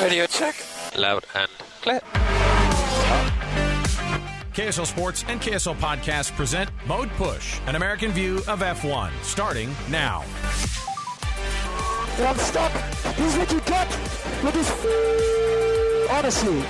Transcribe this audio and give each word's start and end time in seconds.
Radio 0.00 0.26
check. 0.26 0.54
Loud 0.96 1.24
and 1.34 1.48
clear. 1.80 2.00
KSL 4.52 4.86
Sports 4.86 5.24
and 5.28 5.40
KSL 5.40 5.76
Podcast 5.76 6.32
present 6.36 6.70
Mode 6.86 7.10
Push, 7.12 7.58
an 7.66 7.76
American 7.76 8.10
view 8.12 8.38
of 8.46 8.60
F1, 8.60 9.10
starting 9.22 9.74
now. 9.90 10.24
And 12.16 12.26
I'm 12.26 12.36
stuck. 12.36 12.72
He's 13.16 13.36
looking 13.36 13.58
gut 13.60 13.88
with 14.42 14.54
his. 14.54 14.70
Honestly, 16.10 16.62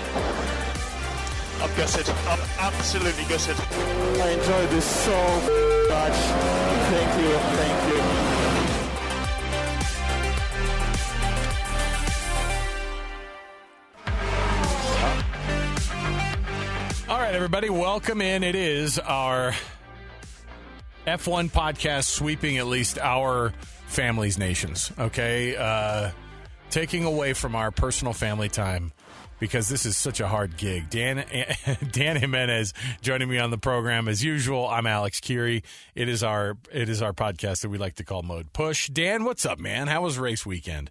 I'm 1.61 1.77
gutted. 1.77 2.09
I'm 2.27 2.41
absolutely 2.59 3.25
gutted. 3.25 3.57
I 4.21 4.31
enjoyed 4.31 4.71
this 4.71 4.87
so 4.87 5.17
much. 5.91 6.17
Thank 6.91 7.23
you. 7.23 7.33
Thank 7.57 7.79
you. 7.79 7.84
Everybody, 17.45 17.69
welcome 17.69 18.23
in. 18.23 18.43
It 18.43 18.55
is 18.55 18.99
our 18.99 19.53
F1 21.07 21.51
podcast 21.51 22.05
sweeping 22.05 22.57
at 22.57 22.67
least 22.67 22.99
our 22.99 23.53
families' 23.87 24.39
nations, 24.39 24.91
okay? 24.99 25.55
Uh, 25.55 26.13
taking 26.71 27.05
away 27.05 27.35
from 27.35 27.55
our 27.55 27.71
personal 27.71 28.15
family 28.15 28.49
time 28.49 28.95
because 29.41 29.69
this 29.69 29.85
is 29.85 29.95
such 29.95 30.21
a 30.21 30.27
hard 30.27 30.57
gig. 30.57 30.89
Dan 30.89 31.27
Dan 31.93 32.17
Jimenez 32.17 32.73
joining 33.03 33.29
me 33.29 33.37
on 33.37 33.51
the 33.51 33.59
program 33.59 34.09
as 34.09 34.25
usual. 34.25 34.67
I'm 34.67 34.87
Alex 34.87 35.21
Kirry. 35.21 35.65
It 35.95 36.09
is 36.09 36.23
our 36.23 36.57
it 36.73 36.89
is 36.89 37.03
our 37.03 37.13
podcast 37.13 37.61
that 37.61 37.69
we 37.69 37.77
like 37.77 37.97
to 37.97 38.05
call 38.05 38.23
Mode 38.23 38.55
Push. 38.55 38.89
Dan, 38.89 39.23
what's 39.25 39.45
up, 39.45 39.59
man? 39.59 39.89
How 39.89 40.01
was 40.01 40.19
race 40.19 40.47
weekend? 40.47 40.91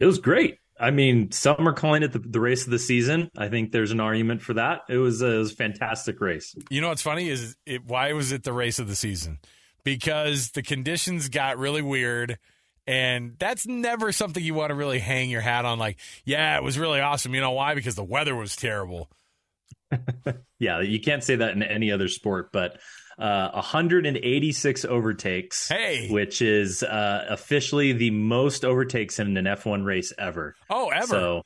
It 0.00 0.06
was 0.06 0.18
great. 0.18 0.58
I 0.82 0.90
mean, 0.90 1.30
some 1.30 1.68
are 1.68 1.72
calling 1.72 2.02
it 2.02 2.12
the, 2.12 2.18
the 2.18 2.40
race 2.40 2.64
of 2.64 2.72
the 2.72 2.78
season. 2.78 3.30
I 3.38 3.48
think 3.48 3.70
there's 3.70 3.92
an 3.92 4.00
argument 4.00 4.42
for 4.42 4.54
that. 4.54 4.80
It 4.88 4.96
was, 4.96 5.22
a, 5.22 5.26
it 5.26 5.38
was 5.38 5.52
a 5.52 5.54
fantastic 5.54 6.20
race. 6.20 6.56
You 6.70 6.80
know 6.80 6.88
what's 6.88 7.02
funny 7.02 7.28
is 7.28 7.56
it, 7.64 7.84
why 7.86 8.12
was 8.12 8.32
it 8.32 8.42
the 8.42 8.52
race 8.52 8.80
of 8.80 8.88
the 8.88 8.96
season? 8.96 9.38
Because 9.84 10.50
the 10.50 10.62
conditions 10.62 11.28
got 11.28 11.56
really 11.56 11.82
weird. 11.82 12.36
And 12.84 13.36
that's 13.38 13.64
never 13.64 14.10
something 14.10 14.42
you 14.42 14.54
want 14.54 14.70
to 14.70 14.74
really 14.74 14.98
hang 14.98 15.30
your 15.30 15.40
hat 15.40 15.64
on. 15.64 15.78
Like, 15.78 15.98
yeah, 16.24 16.56
it 16.56 16.64
was 16.64 16.76
really 16.76 16.98
awesome. 16.98 17.32
You 17.32 17.40
know 17.40 17.52
why? 17.52 17.76
Because 17.76 17.94
the 17.94 18.02
weather 18.02 18.34
was 18.34 18.56
terrible. 18.56 19.08
yeah, 20.58 20.80
you 20.80 21.00
can't 21.00 21.22
say 21.22 21.36
that 21.36 21.52
in 21.52 21.62
any 21.62 21.92
other 21.92 22.08
sport, 22.08 22.50
but 22.52 22.80
uh, 23.22 23.52
186 23.52 24.84
overtakes, 24.84 25.68
hey, 25.68 26.08
which 26.10 26.42
is 26.42 26.82
uh, 26.82 27.26
officially 27.28 27.92
the 27.92 28.10
most 28.10 28.64
overtakes 28.64 29.20
in 29.20 29.36
an 29.36 29.44
F1 29.44 29.84
race 29.84 30.12
ever. 30.18 30.56
Oh, 30.68 30.88
ever. 30.88 31.06
So, 31.06 31.42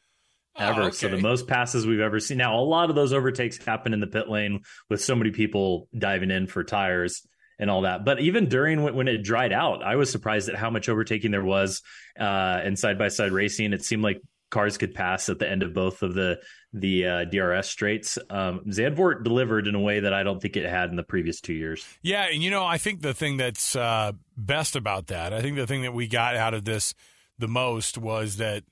ever. 0.57 0.83
Oh, 0.83 0.87
okay. 0.87 0.97
So 0.97 1.09
the 1.09 1.21
most 1.21 1.47
passes 1.47 1.87
we've 1.87 2.01
ever 2.01 2.19
seen. 2.19 2.39
Now, 2.39 2.59
a 2.59 2.65
lot 2.65 2.89
of 2.89 2.97
those 2.97 3.13
overtakes 3.13 3.59
happen 3.59 3.93
in 3.93 4.01
the 4.01 4.07
pit 4.07 4.31
lane 4.31 4.63
with 4.89 5.03
so 5.03 5.15
many 5.15 5.33
people 5.33 5.89
diving 5.97 6.31
in 6.31 6.47
for 6.47 6.65
tires 6.65 7.27
and 7.59 7.71
all 7.71 7.83
that. 7.83 8.07
But 8.07 8.21
even 8.21 8.49
during 8.49 8.83
when 8.83 9.07
it 9.07 9.23
dried 9.23 9.53
out, 9.53 9.83
I 9.83 9.97
was 9.97 10.11
surprised 10.11 10.49
at 10.49 10.57
how 10.57 10.71
much 10.71 10.89
overtaking 10.89 11.31
there 11.31 11.45
was 11.45 11.83
uh, 12.19 12.61
in 12.65 12.77
side 12.77 12.99
by 12.99 13.09
side 13.09 13.33
racing. 13.33 13.75
It 13.75 13.85
seemed 13.85 14.03
like 14.03 14.23
cars 14.51 14.79
could 14.79 14.95
pass 14.95 15.29
at 15.29 15.39
the 15.39 15.51
end 15.51 15.63
of 15.63 15.75
both 15.75 16.03
of 16.03 16.15
the 16.15 16.41
the 16.73 17.07
uh, 17.07 17.25
DRS 17.25 17.69
straights. 17.69 18.19
Um, 18.29 18.61
Zandvoort 18.69 19.25
delivered 19.25 19.67
in 19.67 19.75
a 19.75 19.81
way 19.81 20.01
that 20.01 20.13
I 20.13 20.23
don't 20.23 20.41
think 20.41 20.57
it 20.57 20.69
had 20.69 20.91
in 20.91 20.97
the 20.97 21.03
previous 21.03 21.41
two 21.41 21.55
years. 21.55 21.87
Yeah, 22.03 22.27
and 22.31 22.43
you 22.43 22.51
know, 22.51 22.65
I 22.65 22.79
think 22.79 23.03
the 23.03 23.15
thing 23.15 23.39
that's 23.39 23.75
uh, 23.75 24.13
best 24.37 24.77
about 24.77 25.09
that, 25.09 25.33
I 25.33 25.41
think 25.41 25.57
the 25.57 25.67
thing 25.67 25.83
that 25.83 25.95
we 25.95 26.07
got 26.07 26.37
out 26.37 26.55
of 26.55 26.65
this 26.65 26.95
the 27.39 27.49
most 27.49 27.99
was 27.99 28.37
that 28.37 28.65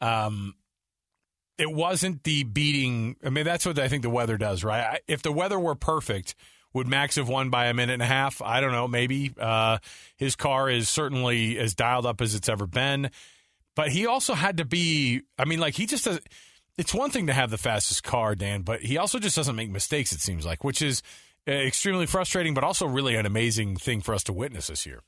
um, 0.00 0.54
it 1.58 1.70
wasn't 1.70 2.22
the 2.24 2.44
beating. 2.44 3.16
I 3.24 3.30
mean, 3.30 3.44
that's 3.44 3.66
what 3.66 3.78
I 3.78 3.88
think 3.88 4.02
the 4.02 4.10
weather 4.10 4.36
does, 4.36 4.64
right? 4.64 5.00
If 5.06 5.22
the 5.22 5.32
weather 5.32 5.58
were 5.58 5.74
perfect. 5.74 6.34
Would 6.72 6.88
Max 6.88 7.14
have 7.14 7.28
won 7.28 7.50
by 7.50 7.66
a 7.66 7.72
minute 7.72 7.92
and 7.92 8.02
a 8.02 8.06
half? 8.06 8.42
I 8.42 8.60
don't 8.60 8.72
know. 8.72 8.88
Maybe 8.88 9.32
uh, 9.38 9.78
his 10.16 10.34
car 10.34 10.68
is 10.68 10.88
certainly 10.88 11.56
as 11.56 11.76
dialed 11.76 12.04
up 12.04 12.20
as 12.20 12.34
it's 12.34 12.48
ever 12.48 12.66
been, 12.66 13.12
but 13.74 13.90
he 13.90 14.06
also 14.06 14.34
had 14.34 14.58
to 14.58 14.64
be. 14.64 15.22
I 15.38 15.44
mean, 15.44 15.60
like 15.60 15.74
he 15.74 15.86
just 15.86 16.04
does 16.04 16.20
it's 16.76 16.94
one 16.94 17.10
thing 17.10 17.26
to 17.26 17.32
have 17.32 17.50
the 17.50 17.58
fastest 17.58 18.02
car, 18.02 18.34
Dan, 18.34 18.62
but 18.62 18.80
he 18.80 18.98
also 18.98 19.18
just 19.18 19.36
doesn't 19.36 19.56
make 19.56 19.70
mistakes, 19.70 20.12
it 20.12 20.20
seems 20.20 20.44
like, 20.44 20.64
which 20.64 20.82
is 20.82 21.02
uh, 21.46 21.52
extremely 21.52 22.06
frustrating, 22.06 22.54
but 22.54 22.64
also 22.64 22.86
really 22.86 23.14
an 23.14 23.26
amazing 23.26 23.76
thing 23.76 24.00
for 24.00 24.14
us 24.14 24.24
to 24.24 24.32
witness 24.32 24.66
this 24.66 24.86
year. 24.86 25.00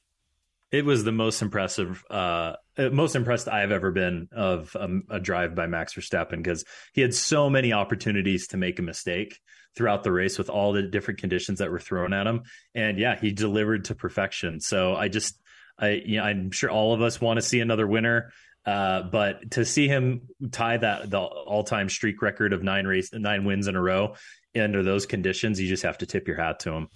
It 0.73 0.85
was 0.85 1.05
the 1.05 1.13
most 1.13 1.43
impressive, 1.43 2.05
uh, 2.11 2.55
most 2.77 3.15
impressed 3.15 3.49
I've 3.49 3.71
ever 3.71 3.93
been 3.93 4.29
of 4.33 4.77
um, 4.79 5.05
a 5.09 5.21
drive 5.21 5.55
by 5.55 5.67
Max 5.67 5.95
Verstappen 5.95 6.39
because 6.39 6.65
he 6.93 7.01
had 7.01 7.15
so 7.15 7.49
many 7.49 7.73
opportunities 7.73 8.49
to 8.49 8.57
make 8.57 8.79
a 8.79 8.83
mistake 8.83 9.39
throughout 9.77 10.03
the 10.03 10.13
race 10.13 10.39
with 10.39 10.51
all 10.51 10.73
the 10.73 10.83
different 10.83 11.21
conditions 11.21 11.61
that 11.61 11.71
were 11.71 11.79
thrown 11.79 12.13
at 12.13 12.27
him. 12.27 12.43
And 12.75 12.99
yeah, 12.99 13.17
he 13.17 13.33
delivered 13.33 13.87
to 13.87 13.95
perfection. 13.95 14.61
So 14.61 14.97
I 14.97 15.09
just, 15.09 15.41
I, 15.79 16.03
you 16.05 16.17
know, 16.17 16.25
I'm 16.25 16.51
sure 16.51 16.71
all 16.71 16.95
of 16.95 17.03
us 17.03 17.21
want 17.21 17.37
to 17.37 17.43
see 17.43 17.61
another 17.61 17.87
winner. 17.87 18.33
Uh, 18.67 19.03
but 19.03 19.53
to 19.53 19.65
see 19.65 19.87
him 19.87 20.23
tie 20.51 20.77
that 20.77 21.09
the 21.09 21.21
all-time 21.21 21.89
streak 21.89 22.21
record 22.21 22.53
of 22.53 22.65
nine 22.65 22.85
race 22.85 23.13
nine 23.13 23.45
wins 23.45 23.69
in 23.69 23.77
a 23.77 23.81
row 23.81 24.17
under 24.57 24.83
those 24.83 25.07
conditions, 25.07 25.61
you 25.61 25.69
just 25.69 25.85
have 25.85 25.99
to 25.99 26.07
tip 26.07 26.27
your 26.27 26.37
hat 26.37 26.61
to 26.61 26.73
him. 26.73 26.89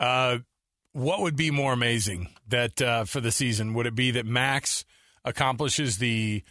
Uh, 0.00 0.38
what 0.92 1.20
would 1.20 1.36
be 1.36 1.50
more 1.50 1.72
amazing 1.72 2.28
that 2.48 2.80
uh, 2.80 3.04
for 3.04 3.20
the 3.20 3.30
season? 3.30 3.74
Would 3.74 3.86
it 3.86 3.94
be 3.94 4.12
that 4.12 4.24
Max 4.24 4.84
accomplishes 5.24 5.98
the 5.98 6.42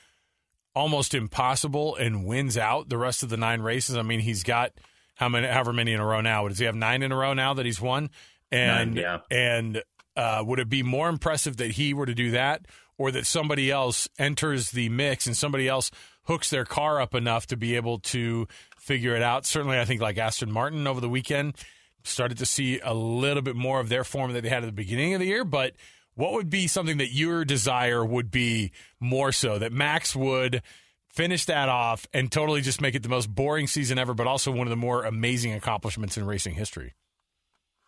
almost 0.75 1.15
impossible 1.15 1.95
and 1.95 2.25
wins 2.25 2.57
out 2.57 2.87
the 2.87 2.97
rest 2.97 3.23
of 3.23 3.29
the 3.29 3.37
nine 3.37 3.61
races? 3.61 3.97
I 3.97 4.03
mean, 4.03 4.19
he's 4.19 4.43
got 4.43 4.73
how 5.15 5.27
many, 5.27 5.47
however 5.47 5.73
many 5.73 5.93
in 5.93 5.99
a 5.99 6.05
row 6.05 6.21
now. 6.21 6.47
Does 6.47 6.59
he 6.59 6.65
have 6.65 6.75
nine 6.75 7.01
in 7.01 7.11
a 7.11 7.15
row 7.15 7.33
now 7.33 7.55
that 7.55 7.65
he's 7.65 7.81
won? 7.81 8.09
And 8.51 8.93
nine, 8.93 9.03
yeah. 9.03 9.19
and 9.31 9.83
uh, 10.15 10.43
would 10.45 10.59
it 10.59 10.69
be 10.69 10.83
more 10.83 11.09
impressive 11.09 11.57
that 11.57 11.71
he 11.71 11.93
were 11.93 12.05
to 12.05 12.15
do 12.15 12.31
that? 12.31 12.65
Or 12.97 13.11
that 13.11 13.25
somebody 13.25 13.71
else 13.71 14.07
enters 14.17 14.71
the 14.71 14.89
mix 14.89 15.27
and 15.27 15.37
somebody 15.37 15.67
else 15.67 15.91
hooks 16.23 16.49
their 16.49 16.65
car 16.65 16.99
up 16.99 17.15
enough 17.15 17.47
to 17.47 17.57
be 17.57 17.75
able 17.75 17.99
to 17.99 18.47
figure 18.77 19.15
it 19.15 19.21
out. 19.21 19.45
Certainly, 19.45 19.79
I 19.79 19.85
think 19.85 20.01
like 20.01 20.17
Aston 20.17 20.51
Martin 20.51 20.87
over 20.87 20.99
the 20.99 21.09
weekend 21.09 21.55
started 22.03 22.37
to 22.37 22.45
see 22.45 22.79
a 22.79 22.93
little 22.93 23.41
bit 23.41 23.55
more 23.55 23.79
of 23.79 23.89
their 23.89 24.03
form 24.03 24.33
that 24.33 24.41
they 24.41 24.49
had 24.49 24.63
at 24.63 24.67
the 24.67 24.71
beginning 24.71 25.13
of 25.13 25.19
the 25.19 25.27
year. 25.27 25.43
But 25.43 25.73
what 26.15 26.33
would 26.33 26.49
be 26.49 26.67
something 26.67 26.97
that 26.97 27.11
your 27.11 27.45
desire 27.45 28.03
would 28.03 28.31
be 28.31 28.71
more 28.99 29.31
so 29.31 29.59
that 29.59 29.71
Max 29.71 30.15
would 30.15 30.61
finish 31.09 31.45
that 31.45 31.69
off 31.69 32.07
and 32.13 32.31
totally 32.31 32.61
just 32.61 32.81
make 32.81 32.95
it 32.95 33.03
the 33.03 33.09
most 33.09 33.33
boring 33.33 33.67
season 33.67 33.97
ever, 33.97 34.13
but 34.13 34.27
also 34.27 34.51
one 34.51 34.67
of 34.67 34.69
the 34.69 34.75
more 34.75 35.03
amazing 35.03 35.53
accomplishments 35.53 36.17
in 36.17 36.25
racing 36.25 36.55
history? 36.55 36.93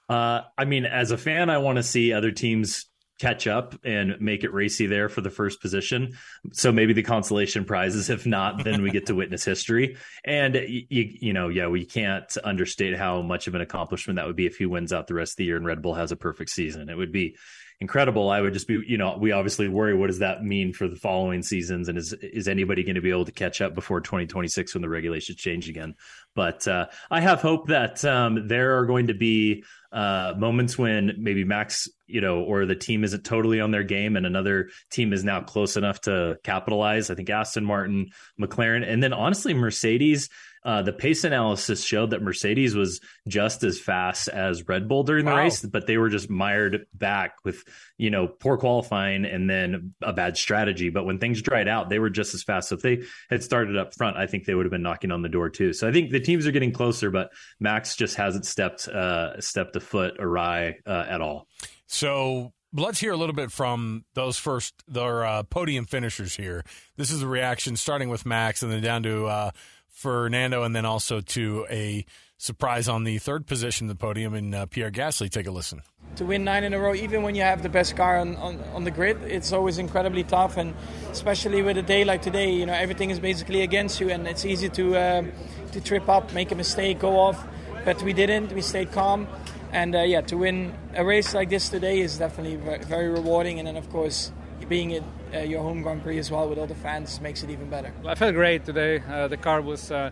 Uh, 0.09 0.41
I 0.57 0.65
mean, 0.65 0.85
as 0.85 1.11
a 1.11 1.17
fan, 1.17 1.49
I 1.49 1.59
want 1.59 1.77
to 1.77 1.83
see 1.83 2.11
other 2.11 2.31
teams 2.31 2.85
catch 3.19 3.47
up 3.47 3.75
and 3.83 4.19
make 4.21 4.43
it 4.43 4.53
racy 4.53 4.87
there 4.87 5.09
for 5.09 5.21
the 5.21 5.29
first 5.29 5.61
position. 5.61 6.17
So 6.53 6.71
maybe 6.71 6.93
the 6.93 7.03
consolation 7.03 7.65
prizes. 7.65 8.09
If 8.09 8.25
not, 8.25 8.63
then 8.63 8.81
we 8.81 8.91
get 8.91 9.07
to 9.07 9.15
witness 9.15 9.43
history. 9.43 9.97
And 10.23 10.55
you, 10.55 10.85
you 10.89 11.33
know, 11.33 11.49
yeah, 11.49 11.67
we 11.67 11.85
can't 11.85 12.31
understate 12.43 12.97
how 12.97 13.21
much 13.21 13.47
of 13.47 13.55
an 13.55 13.61
accomplishment 13.61 14.17
that 14.17 14.25
would 14.25 14.37
be 14.37 14.45
if 14.45 14.57
he 14.57 14.65
wins 14.65 14.93
out 14.93 15.07
the 15.07 15.13
rest 15.13 15.33
of 15.33 15.37
the 15.37 15.45
year 15.45 15.57
and 15.57 15.65
Red 15.65 15.81
Bull 15.81 15.95
has 15.95 16.11
a 16.11 16.15
perfect 16.15 16.49
season. 16.49 16.89
It 16.89 16.95
would 16.95 17.11
be 17.11 17.35
incredible. 17.81 18.29
I 18.29 18.41
would 18.41 18.53
just 18.53 18.67
be, 18.67 18.81
you 18.85 18.97
know, 18.97 19.17
we 19.17 19.31
obviously 19.31 19.69
worry 19.69 19.95
what 19.95 20.07
does 20.07 20.19
that 20.19 20.43
mean 20.43 20.73
for 20.73 20.87
the 20.87 20.95
following 20.95 21.41
seasons, 21.41 21.87
and 21.87 21.97
is 21.97 22.13
is 22.13 22.47
anybody 22.47 22.83
going 22.83 22.95
to 22.95 23.01
be 23.01 23.11
able 23.11 23.25
to 23.25 23.31
catch 23.31 23.61
up 23.61 23.73
before 23.73 24.01
2026 24.01 24.73
when 24.73 24.81
the 24.81 24.89
regulations 24.89 25.37
change 25.37 25.69
again? 25.69 25.95
But 26.35 26.67
uh, 26.67 26.87
I 27.09 27.21
have 27.21 27.41
hope 27.41 27.67
that 27.67 28.03
um, 28.03 28.47
there 28.47 28.77
are 28.77 28.85
going 28.85 29.07
to 29.07 29.13
be 29.13 29.63
uh, 29.91 30.33
moments 30.37 30.77
when 30.77 31.15
maybe 31.17 31.43
Max, 31.43 31.87
you 32.05 32.21
know, 32.21 32.41
or 32.41 32.65
the 32.65 32.75
team 32.75 33.03
isn't 33.03 33.23
totally 33.23 33.61
on 33.61 33.71
their 33.71 33.83
game, 33.83 34.15
and 34.15 34.25
another 34.25 34.69
team 34.91 35.13
is 35.13 35.23
now 35.23 35.41
close 35.41 35.77
enough 35.77 36.01
to 36.01 36.37
capitalize. 36.43 37.09
I 37.09 37.15
think 37.15 37.29
Aston 37.29 37.65
Martin, 37.65 38.11
McLaren, 38.39 38.87
and 38.87 39.01
then 39.01 39.13
honestly 39.13 39.53
Mercedes 39.53 40.29
uh, 40.63 40.81
the 40.81 40.93
pace 40.93 41.23
analysis 41.23 41.83
showed 41.83 42.11
that 42.11 42.21
Mercedes 42.21 42.75
was 42.75 42.99
just 43.27 43.63
as 43.63 43.79
fast 43.79 44.27
as 44.27 44.67
Red 44.67 44.87
Bull 44.87 45.03
during 45.03 45.25
the 45.25 45.31
wow. 45.31 45.37
race, 45.37 45.61
but 45.61 45.87
they 45.87 45.97
were 45.97 46.09
just 46.09 46.29
mired 46.29 46.85
back 46.93 47.35
with, 47.43 47.63
you 47.97 48.09
know, 48.09 48.27
poor 48.27 48.57
qualifying 48.57 49.25
and 49.25 49.49
then 49.49 49.93
a 50.01 50.13
bad 50.13 50.37
strategy. 50.37 50.89
But 50.89 51.05
when 51.05 51.19
things 51.19 51.41
dried 51.41 51.67
out, 51.67 51.89
they 51.89 51.99
were 51.99 52.09
just 52.09 52.33
as 52.33 52.43
fast. 52.43 52.69
So 52.69 52.75
if 52.75 52.81
they 52.81 53.03
had 53.29 53.43
started 53.43 53.77
up 53.77 53.93
front, 53.95 54.17
I 54.17 54.27
think 54.27 54.45
they 54.45 54.55
would 54.55 54.65
have 54.65 54.71
been 54.71 54.81
knocking 54.81 55.11
on 55.11 55.21
the 55.21 55.29
door 55.29 55.49
too. 55.49 55.73
So 55.73 55.87
I 55.87 55.91
think 55.91 56.11
the 56.11 56.19
teams 56.19 56.45
are 56.45 56.51
getting 56.51 56.73
closer, 56.73 57.09
but 57.11 57.31
Max 57.59 57.95
just 57.95 58.15
hasn't 58.15 58.45
stepped 58.45 58.87
uh, 58.87 59.39
stepped 59.39 59.75
a 59.75 59.79
foot 59.79 60.15
awry 60.19 60.77
uh, 60.85 61.05
at 61.07 61.21
all. 61.21 61.47
So 61.87 62.53
let's 62.73 62.99
hear 62.99 63.11
a 63.11 63.17
little 63.17 63.35
bit 63.35 63.51
from 63.51 64.05
those 64.13 64.37
first 64.37 64.73
their 64.87 65.25
uh, 65.25 65.43
podium 65.43 65.85
finishers 65.85 66.35
here. 66.35 66.63
This 66.97 67.11
is 67.11 67.21
the 67.21 67.27
reaction 67.27 67.75
starting 67.75 68.09
with 68.09 68.25
Max 68.25 68.61
and 68.61 68.71
then 68.71 68.81
down 68.81 69.03
to 69.03 69.25
uh, 69.25 69.51
Fernando, 69.89 70.63
and 70.63 70.75
then 70.75 70.85
also 70.85 71.21
to 71.21 71.65
a 71.69 72.05
surprise 72.37 72.87
on 72.87 73.03
the 73.03 73.17
third 73.17 73.45
position 73.45 73.89
of 73.89 73.97
the 73.97 74.01
podium 74.01 74.33
in 74.33 74.53
uh, 74.53 74.65
Pierre 74.65 74.91
Gasly. 74.91 75.29
Take 75.29 75.45
a 75.45 75.51
listen. 75.51 75.81
To 76.15 76.25
win 76.25 76.43
nine 76.43 76.63
in 76.63 76.73
a 76.73 76.79
row, 76.79 76.95
even 76.95 77.21
when 77.21 77.35
you 77.35 77.41
have 77.43 77.61
the 77.61 77.69
best 77.69 77.95
car 77.95 78.17
on, 78.17 78.35
on, 78.37 78.59
on 78.73 78.83
the 78.83 78.91
grid, 78.91 79.21
it's 79.23 79.51
always 79.51 79.77
incredibly 79.77 80.23
tough, 80.23 80.57
and 80.57 80.73
especially 81.11 81.61
with 81.61 81.77
a 81.77 81.81
day 81.81 82.03
like 82.03 82.21
today, 82.21 82.51
you 82.51 82.65
know 82.65 82.73
everything 82.73 83.09
is 83.09 83.19
basically 83.19 83.61
against 83.61 83.99
you, 83.99 84.09
and 84.09 84.27
it's 84.27 84.45
easy 84.45 84.69
to 84.69 84.95
uh, 84.95 85.23
to 85.73 85.81
trip 85.81 86.09
up, 86.09 86.33
make 86.33 86.51
a 86.51 86.55
mistake, 86.55 86.99
go 86.99 87.19
off. 87.19 87.45
But 87.85 88.01
we 88.03 88.13
didn't. 88.13 88.51
We 88.51 88.61
stayed 88.61 88.91
calm, 88.91 89.27
and 89.71 89.95
uh, 89.95 90.01
yeah, 90.01 90.21
to 90.21 90.37
win 90.37 90.73
a 90.95 91.05
race 91.05 91.33
like 91.33 91.49
this 91.49 91.69
today 91.69 91.99
is 91.99 92.17
definitely 92.17 92.55
very, 92.55 93.09
rewarding. 93.09 93.59
And 93.59 93.67
then 93.67 93.77
of 93.77 93.89
course, 93.89 94.31
being 94.67 94.91
uh, 95.33 95.39
your 95.39 95.61
home 95.61 95.81
Grand 95.81 96.03
Prix 96.03 96.17
as 96.17 96.31
well 96.31 96.49
with 96.49 96.57
all 96.57 96.67
the 96.67 96.75
fans 96.75 97.21
makes 97.21 97.43
it 97.43 97.49
even 97.49 97.69
better. 97.69 97.93
I 98.05 98.15
felt 98.15 98.35
great 98.35 98.65
today. 98.65 99.01
Uh, 99.09 99.27
the 99.27 99.37
car 99.37 99.61
was, 99.61 99.91
uh, 99.91 100.11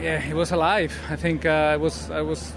yeah, 0.00 0.22
it 0.28 0.34
was 0.34 0.52
alive. 0.52 0.92
I 1.10 1.16
think 1.16 1.46
uh, 1.46 1.50
I 1.50 1.76
was, 1.76 2.10
I 2.10 2.22
was, 2.22 2.52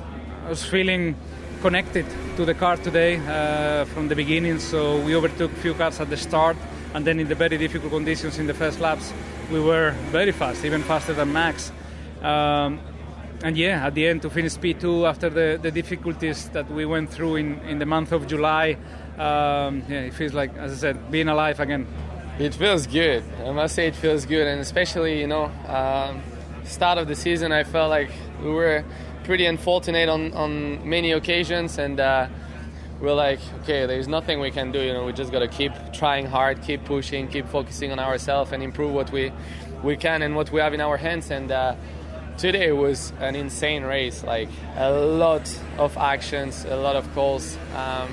I 0.46 0.50
was 0.50 0.64
feeling 0.64 1.16
connected 1.62 2.06
to 2.38 2.46
the 2.46 2.54
car 2.54 2.78
today 2.78 3.18
uh, 3.28 3.86
from 3.86 4.08
the 4.08 4.16
beginning. 4.16 4.60
So 4.60 5.00
we 5.02 5.16
overtook 5.16 5.52
a 5.52 5.56
few 5.56 5.74
cars 5.74 6.00
at 6.00 6.10
the 6.10 6.18
start, 6.18 6.58
and 6.94 7.06
then 7.06 7.20
in 7.20 7.28
the 7.28 7.36
very 7.36 7.58
difficult 7.58 7.92
conditions 7.92 8.40
in 8.40 8.48
the 8.48 8.54
first 8.54 8.80
laps, 8.80 9.14
we 9.52 9.60
were 9.60 9.92
very 10.12 10.32
fast, 10.32 10.66
even 10.66 10.82
faster 10.82 11.14
than 11.14 11.32
Max. 11.32 11.72
Um, 12.22 12.80
and 13.44 13.58
yeah, 13.58 13.86
at 13.88 13.96
the 13.96 14.08
end 14.08 14.22
to 14.22 14.30
finish 14.30 14.56
P2 14.56 15.08
after 15.08 15.30
the, 15.30 15.60
the 15.62 15.72
difficulties 15.72 16.50
that 16.50 16.70
we 16.72 16.86
went 16.86 17.10
through 17.10 17.38
in, 17.38 17.60
in 17.62 17.80
the 17.80 17.86
month 17.86 18.12
of 18.12 18.28
July, 18.28 18.78
um, 19.18 19.84
yeah, 19.90 20.02
it 20.02 20.14
feels 20.14 20.34
like, 20.34 20.56
as 20.58 20.72
I 20.72 20.76
said, 20.76 21.12
being 21.12 21.28
alive 21.28 21.60
again. 21.60 21.88
It 22.40 22.54
feels 22.54 22.88
good. 22.88 23.24
I 23.46 23.52
must 23.52 23.76
say 23.76 23.88
it 23.88 23.96
feels 23.96 24.26
good, 24.26 24.48
and 24.48 24.62
especially 24.62 25.20
you 25.20 25.28
know, 25.28 25.46
um, 25.68 26.22
start 26.64 26.98
of 26.98 27.08
the 27.08 27.16
season, 27.16 27.52
I 27.52 27.64
felt 27.64 27.90
like 27.90 28.10
we 28.42 28.50
were 28.50 28.84
pretty 29.24 29.46
unfortunate 29.46 30.10
on 30.10 30.34
on 30.34 30.88
many 30.90 31.12
occasions, 31.12 31.78
and 31.78 32.00
uh, 32.00 32.28
we're 33.00 33.14
like, 33.14 33.40
okay, 33.62 33.86
there's 33.86 34.08
nothing 34.08 34.40
we 34.40 34.50
can 34.50 34.72
do. 34.72 34.80
You 34.80 34.94
know, 34.94 35.06
we 35.06 35.14
just 35.14 35.32
gotta 35.32 35.48
keep 35.48 35.74
trying 35.94 36.26
hard, 36.26 36.62
keep 36.62 36.86
pushing, 36.86 37.28
keep 37.28 37.48
focusing 37.48 37.92
on 37.92 38.00
ourselves, 38.00 38.52
and 38.54 38.64
improve 38.64 38.94
what 38.94 39.12
we 39.12 39.32
we 39.84 39.98
can 39.98 40.22
and 40.22 40.36
what 40.36 40.52
we 40.52 40.62
have 40.62 40.74
in 40.74 40.82
our 40.82 40.98
hands. 40.98 41.32
And 41.32 41.52
uh, 41.52 41.76
today 42.42 42.72
was 42.72 43.14
an 43.20 43.36
insane 43.36 43.84
race, 43.84 44.24
like 44.24 44.50
a 44.76 44.92
lot 44.92 45.48
of 45.78 45.96
actions, 45.96 46.66
a 46.66 46.76
lot 46.76 46.96
of 46.96 47.06
calls. 47.14 47.56
Um, 47.76 48.10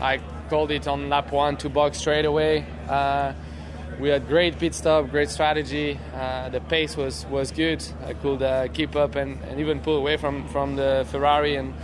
I 0.00 0.20
called 0.48 0.70
it 0.70 0.86
on 0.86 1.08
lap 1.08 1.32
one 1.32 1.56
to 1.56 1.68
box 1.68 1.98
straight 1.98 2.24
away. 2.24 2.64
Uh, 2.88 3.32
we 3.98 4.08
had 4.08 4.28
great 4.28 4.56
pit 4.60 4.72
stop, 4.72 5.10
great 5.10 5.30
strategy. 5.30 5.98
Uh, 6.14 6.48
the 6.50 6.60
pace 6.60 6.96
was, 6.96 7.26
was 7.26 7.50
good. 7.50 7.84
I 8.06 8.12
could 8.12 8.40
uh, 8.40 8.68
keep 8.68 8.94
up 8.94 9.16
and, 9.16 9.42
and, 9.42 9.58
even 9.58 9.80
pull 9.80 9.96
away 9.96 10.16
from, 10.16 10.46
from 10.50 10.76
the 10.76 11.04
Ferrari 11.10 11.56
and 11.56 11.74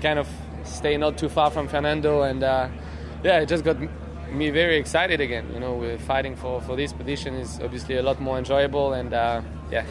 kind 0.00 0.20
of 0.20 0.28
stay 0.62 0.96
not 0.96 1.18
too 1.18 1.28
far 1.28 1.50
from 1.50 1.66
Fernando. 1.66 2.22
And 2.22 2.44
uh, 2.44 2.68
yeah, 3.24 3.40
it 3.40 3.48
just 3.48 3.64
got 3.64 3.76
me 4.30 4.50
very 4.50 4.76
excited 4.76 5.20
again. 5.20 5.50
You 5.52 5.58
know, 5.58 5.98
fighting 5.98 6.36
for, 6.36 6.62
for 6.62 6.76
this 6.76 6.92
position 6.92 7.34
is 7.34 7.58
obviously 7.58 7.96
a 7.96 8.02
lot 8.02 8.20
more 8.20 8.38
enjoyable. 8.38 8.92
And 8.92 9.12
uh, 9.12 9.42
yeah, 9.72 9.84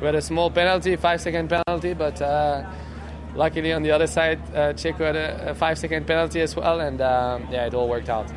we 0.00 0.06
had 0.06 0.14
a 0.14 0.22
small 0.22 0.50
penalty, 0.50 0.96
five 0.96 1.20
second 1.20 1.48
penalty, 1.48 1.94
but 1.94 2.20
uh, 2.20 2.64
luckily 3.34 3.72
on 3.72 3.82
the 3.82 3.90
other 3.90 4.06
side, 4.06 4.40
uh, 4.54 4.72
Checo 4.72 4.98
had 4.98 5.16
a, 5.16 5.50
a, 5.50 5.54
five 5.54 5.78
second 5.78 6.06
penalty 6.06 6.40
as 6.40 6.54
well, 6.54 6.80
and 6.80 7.00
um, 7.00 7.46
yeah, 7.50 7.66
it 7.66 7.74
all 7.74 7.88
worked 7.88 8.08
out. 8.08 8.30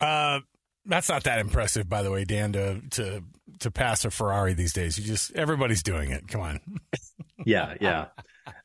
Uh, 0.00 0.40
that's 0.84 1.08
not 1.08 1.24
that 1.24 1.38
impressive, 1.38 1.88
by 1.88 2.02
the 2.02 2.10
way, 2.10 2.24
Dan, 2.24 2.52
to 2.52 2.80
to 2.90 3.22
to 3.60 3.70
pass 3.70 4.04
a 4.04 4.10
Ferrari 4.10 4.54
these 4.54 4.72
days. 4.72 4.98
You 4.98 5.04
just 5.04 5.34
everybody's 5.34 5.82
doing 5.82 6.10
it. 6.10 6.28
Come 6.28 6.40
on. 6.40 6.60
yeah, 7.46 7.74
yeah. 7.80 8.06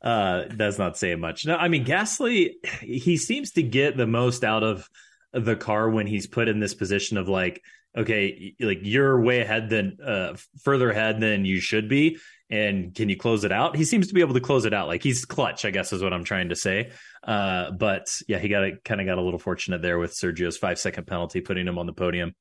Uh, 0.02 0.44
does 0.46 0.78
not 0.78 0.98
say 0.98 1.16
much. 1.16 1.46
No, 1.46 1.56
I 1.56 1.68
mean 1.68 1.86
Gasly, 1.86 2.52
he 2.82 3.18
seems 3.18 3.52
to 3.52 3.64
get 3.64 3.98
the 3.98 4.08
most 4.08 4.44
out 4.44 4.64
of 4.64 4.90
the 5.34 5.56
car 5.56 5.90
when 5.90 6.08
he's 6.08 6.28
put 6.28 6.48
in 6.48 6.60
this 6.60 6.74
position 6.74 7.18
of 7.18 7.28
like, 7.28 7.62
okay, 7.98 8.56
like 8.60 8.80
you're 8.82 9.20
way 9.22 9.42
ahead 9.42 9.70
than 9.70 9.98
uh, 10.04 10.36
further 10.62 10.92
ahead 10.92 11.20
than 11.20 11.46
you 11.46 11.60
should 11.60 11.90
be, 11.90 12.18
and 12.50 12.94
can 12.96 13.10
you 13.10 13.18
close 13.18 13.44
it 13.44 13.52
out? 13.52 13.76
He 13.76 13.84
seems 13.84 14.08
to 14.08 14.14
be 14.14 14.22
able 14.22 14.36
to 14.36 14.40
close 14.40 14.66
it 14.66 14.74
out. 14.74 14.88
Like 14.88 15.04
he's 15.04 15.26
clutch, 15.26 15.66
I 15.66 15.72
guess 15.72 15.92
is 15.94 16.02
what 16.02 16.14
I'm 16.14 16.24
trying 16.24 16.50
to 16.50 16.56
say. 16.56 16.92
Uh, 17.24 17.72
but 17.72 18.08
yeah, 18.28 18.40
he 18.40 18.48
got 18.48 18.64
kind 18.84 19.02
of 19.02 19.08
got 19.08 19.18
a 19.18 19.22
little 19.22 19.40
fortunate 19.40 19.82
there 19.82 20.00
with 20.00 20.14
Sergio's 20.14 20.58
five 20.58 20.80
second 20.80 21.08
penalty, 21.08 21.42
putting 21.42 21.68
him 21.68 21.78
on 21.78 21.86
the 21.86 21.94
podium. 21.94 22.36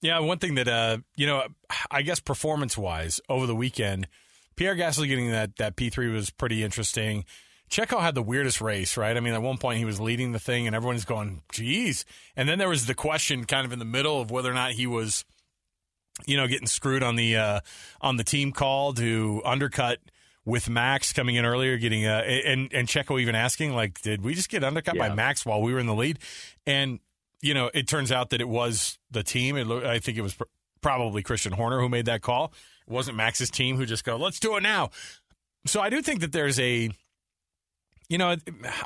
Yeah, 0.00 0.18
one 0.18 0.38
thing 0.38 0.56
that 0.56 0.68
uh, 0.68 0.98
you 1.16 1.26
know, 1.26 1.44
I 1.90 2.02
guess 2.02 2.20
performance 2.20 2.76
wise 2.76 3.20
over 3.28 3.46
the 3.46 3.54
weekend, 3.54 4.08
Pierre 4.56 4.74
Gasly 4.74 5.08
getting 5.08 5.30
that 5.30 5.56
that 5.56 5.76
P 5.76 5.90
three 5.90 6.08
was 6.08 6.30
pretty 6.30 6.62
interesting. 6.64 7.24
Checo 7.72 8.00
had 8.00 8.14
the 8.14 8.22
weirdest 8.22 8.60
race, 8.60 8.98
right? 8.98 9.16
I 9.16 9.20
mean, 9.20 9.32
at 9.32 9.40
one 9.40 9.56
point 9.56 9.78
he 9.78 9.86
was 9.86 9.98
leading 9.98 10.32
the 10.32 10.38
thing, 10.38 10.66
and 10.66 10.76
everyone's 10.76 11.06
going, 11.06 11.42
"Geez!" 11.50 12.04
And 12.36 12.48
then 12.48 12.58
there 12.58 12.68
was 12.68 12.86
the 12.86 12.94
question, 12.94 13.46
kind 13.46 13.64
of 13.64 13.72
in 13.72 13.78
the 13.78 13.86
middle, 13.86 14.20
of 14.20 14.30
whether 14.30 14.50
or 14.50 14.54
not 14.54 14.72
he 14.72 14.86
was 14.86 15.24
you 16.26 16.36
know, 16.36 16.46
getting 16.46 16.66
screwed 16.66 17.02
on 17.02 17.16
the 17.16 17.36
uh, 17.36 17.60
on 18.00 18.16
the 18.16 18.24
team 18.24 18.52
call 18.52 18.92
to 18.94 19.42
undercut 19.44 19.98
with 20.44 20.68
Max 20.68 21.12
coming 21.12 21.36
in 21.36 21.44
earlier, 21.44 21.78
getting 21.78 22.06
uh, 22.06 22.20
and 22.20 22.72
and 22.72 22.88
Checo 22.88 23.20
even 23.20 23.34
asking 23.34 23.74
like, 23.74 24.00
did 24.02 24.22
we 24.22 24.34
just 24.34 24.48
get 24.48 24.64
undercut 24.64 24.94
yeah. 24.94 25.08
by 25.08 25.14
Max 25.14 25.46
while 25.46 25.62
we 25.62 25.72
were 25.72 25.78
in 25.78 25.86
the 25.86 25.94
lead? 25.94 26.18
And 26.66 27.00
you 27.40 27.54
know, 27.54 27.70
it 27.74 27.88
turns 27.88 28.12
out 28.12 28.30
that 28.30 28.40
it 28.40 28.48
was 28.48 28.98
the 29.10 29.22
team. 29.22 29.56
It, 29.56 29.66
I 29.68 29.98
think 29.98 30.18
it 30.18 30.22
was 30.22 30.34
pr- 30.34 30.44
probably 30.80 31.22
Christian 31.22 31.52
Horner 31.52 31.80
who 31.80 31.88
made 31.88 32.06
that 32.06 32.22
call. 32.22 32.52
It 32.86 32.92
wasn't 32.92 33.16
Max's 33.16 33.50
team 33.50 33.76
who 33.76 33.86
just 33.86 34.04
go, 34.04 34.16
let's 34.16 34.38
do 34.38 34.56
it 34.56 34.62
now. 34.62 34.90
So 35.66 35.80
I 35.80 35.90
do 35.90 36.02
think 36.02 36.20
that 36.20 36.32
there's 36.32 36.58
a, 36.58 36.90
you 38.12 38.18
know, 38.18 38.36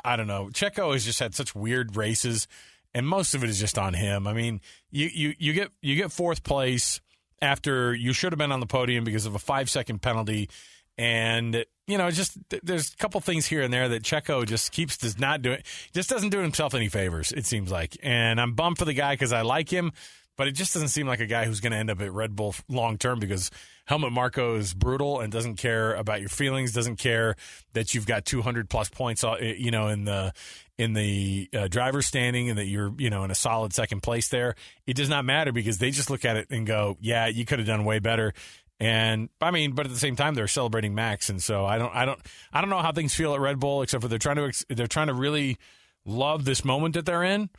I 0.05 0.15
don't 0.15 0.27
know. 0.27 0.45
Checo 0.53 0.93
has 0.93 1.03
just 1.03 1.19
had 1.19 1.35
such 1.35 1.53
weird 1.53 1.97
races, 1.97 2.47
and 2.93 3.05
most 3.05 3.35
of 3.35 3.43
it 3.43 3.49
is 3.49 3.59
just 3.59 3.77
on 3.77 3.93
him. 3.93 4.25
I 4.25 4.31
mean, 4.31 4.61
you 4.89 5.09
you 5.13 5.33
you 5.37 5.51
get 5.51 5.69
you 5.81 5.97
get 5.97 6.13
fourth 6.13 6.45
place 6.45 7.01
after 7.41 7.93
you 7.93 8.13
should 8.13 8.31
have 8.31 8.39
been 8.39 8.53
on 8.53 8.61
the 8.61 8.65
podium 8.65 9.03
because 9.03 9.25
of 9.25 9.35
a 9.35 9.39
five 9.39 9.69
second 9.69 10.01
penalty. 10.01 10.49
And, 10.97 11.65
you 11.85 11.97
know, 11.97 12.09
just 12.09 12.37
there's 12.63 12.93
a 12.93 12.95
couple 12.95 13.19
things 13.21 13.45
here 13.45 13.61
and 13.61 13.71
there 13.71 13.89
that 13.89 14.01
Checo 14.01 14.47
just 14.47 14.71
keeps 14.71 14.97
does 14.97 15.19
not 15.19 15.41
do 15.41 15.51
it, 15.51 15.65
just 15.93 16.09
doesn't 16.09 16.29
do 16.29 16.39
himself 16.39 16.73
any 16.73 16.87
favors, 16.87 17.31
it 17.33 17.45
seems 17.45 17.69
like. 17.69 17.97
And 18.01 18.41
I'm 18.41 18.53
bummed 18.53 18.79
for 18.79 18.85
the 18.85 18.93
guy 18.93 19.13
because 19.13 19.33
I 19.33 19.41
like 19.41 19.69
him, 19.69 19.91
but 20.37 20.47
it 20.47 20.53
just 20.53 20.73
doesn't 20.73 20.89
seem 20.89 21.07
like 21.07 21.19
a 21.19 21.25
guy 21.25 21.45
who's 21.45 21.59
going 21.59 21.71
to 21.71 21.77
end 21.77 21.89
up 21.89 21.99
at 21.99 22.13
Red 22.13 22.35
Bull 22.35 22.55
long 22.69 22.97
term 22.97 23.19
because 23.19 23.51
Helmut 23.85 24.11
Marko 24.11 24.55
is 24.55 24.73
brutal 24.73 25.19
and 25.19 25.31
doesn't 25.31 25.55
care 25.55 25.93
about 25.95 26.19
your 26.19 26.29
feelings, 26.29 26.71
doesn't 26.71 26.97
care 26.97 27.35
that 27.73 27.93
you've 27.93 28.05
got 28.05 28.25
200 28.25 28.69
plus 28.69 28.89
points, 28.89 29.23
uh, 29.23 29.37
you 29.39 29.71
know, 29.71 29.87
in 29.87 30.05
the 30.05 30.33
in 30.77 30.93
the 30.93 31.49
uh, 31.53 31.67
driver's 31.67 32.05
standing 32.05 32.49
and 32.49 32.59
that 32.59 32.67
you're, 32.67 32.93
you 32.99 33.09
know, 33.09 33.23
in 33.23 33.31
a 33.31 33.35
solid 33.35 33.73
second 33.73 34.01
place 34.01 34.27
there, 34.27 34.53
it 34.85 34.95
does 34.95 35.09
not 35.09 35.25
matter 35.25 35.51
because 35.51 35.79
they 35.79 35.89
just 35.89 36.11
look 36.11 36.23
at 36.23 36.37
it 36.37 36.47
and 36.51 36.67
go, 36.67 36.97
yeah, 37.01 37.25
you 37.25 37.45
could 37.45 37.57
have 37.57 37.67
done 37.67 37.83
way 37.83 37.97
better. 37.97 38.33
And 38.79 39.29
I 39.41 39.49
mean, 39.49 39.71
but 39.71 39.87
at 39.87 39.91
the 39.91 39.97
same 39.97 40.15
time, 40.15 40.35
they're 40.35 40.47
celebrating 40.47 40.93
Max, 40.93 41.29
and 41.29 41.41
so 41.41 41.65
I 41.65 41.79
don't, 41.79 41.93
I 41.95 42.05
don't, 42.05 42.19
I 42.53 42.61
don't 42.61 42.69
know 42.69 42.77
how 42.77 42.91
things 42.91 43.15
feel 43.15 43.33
at 43.33 43.39
Red 43.39 43.59
Bull, 43.59 43.81
except 43.81 44.03
for 44.03 44.07
they're 44.07 44.19
trying 44.19 44.35
to, 44.35 44.65
they're 44.69 44.85
trying 44.85 45.07
to 45.07 45.15
really 45.15 45.57
love 46.05 46.45
this 46.45 46.63
moment 46.63 46.93
that 46.93 47.07
they're 47.07 47.23
in, 47.23 47.49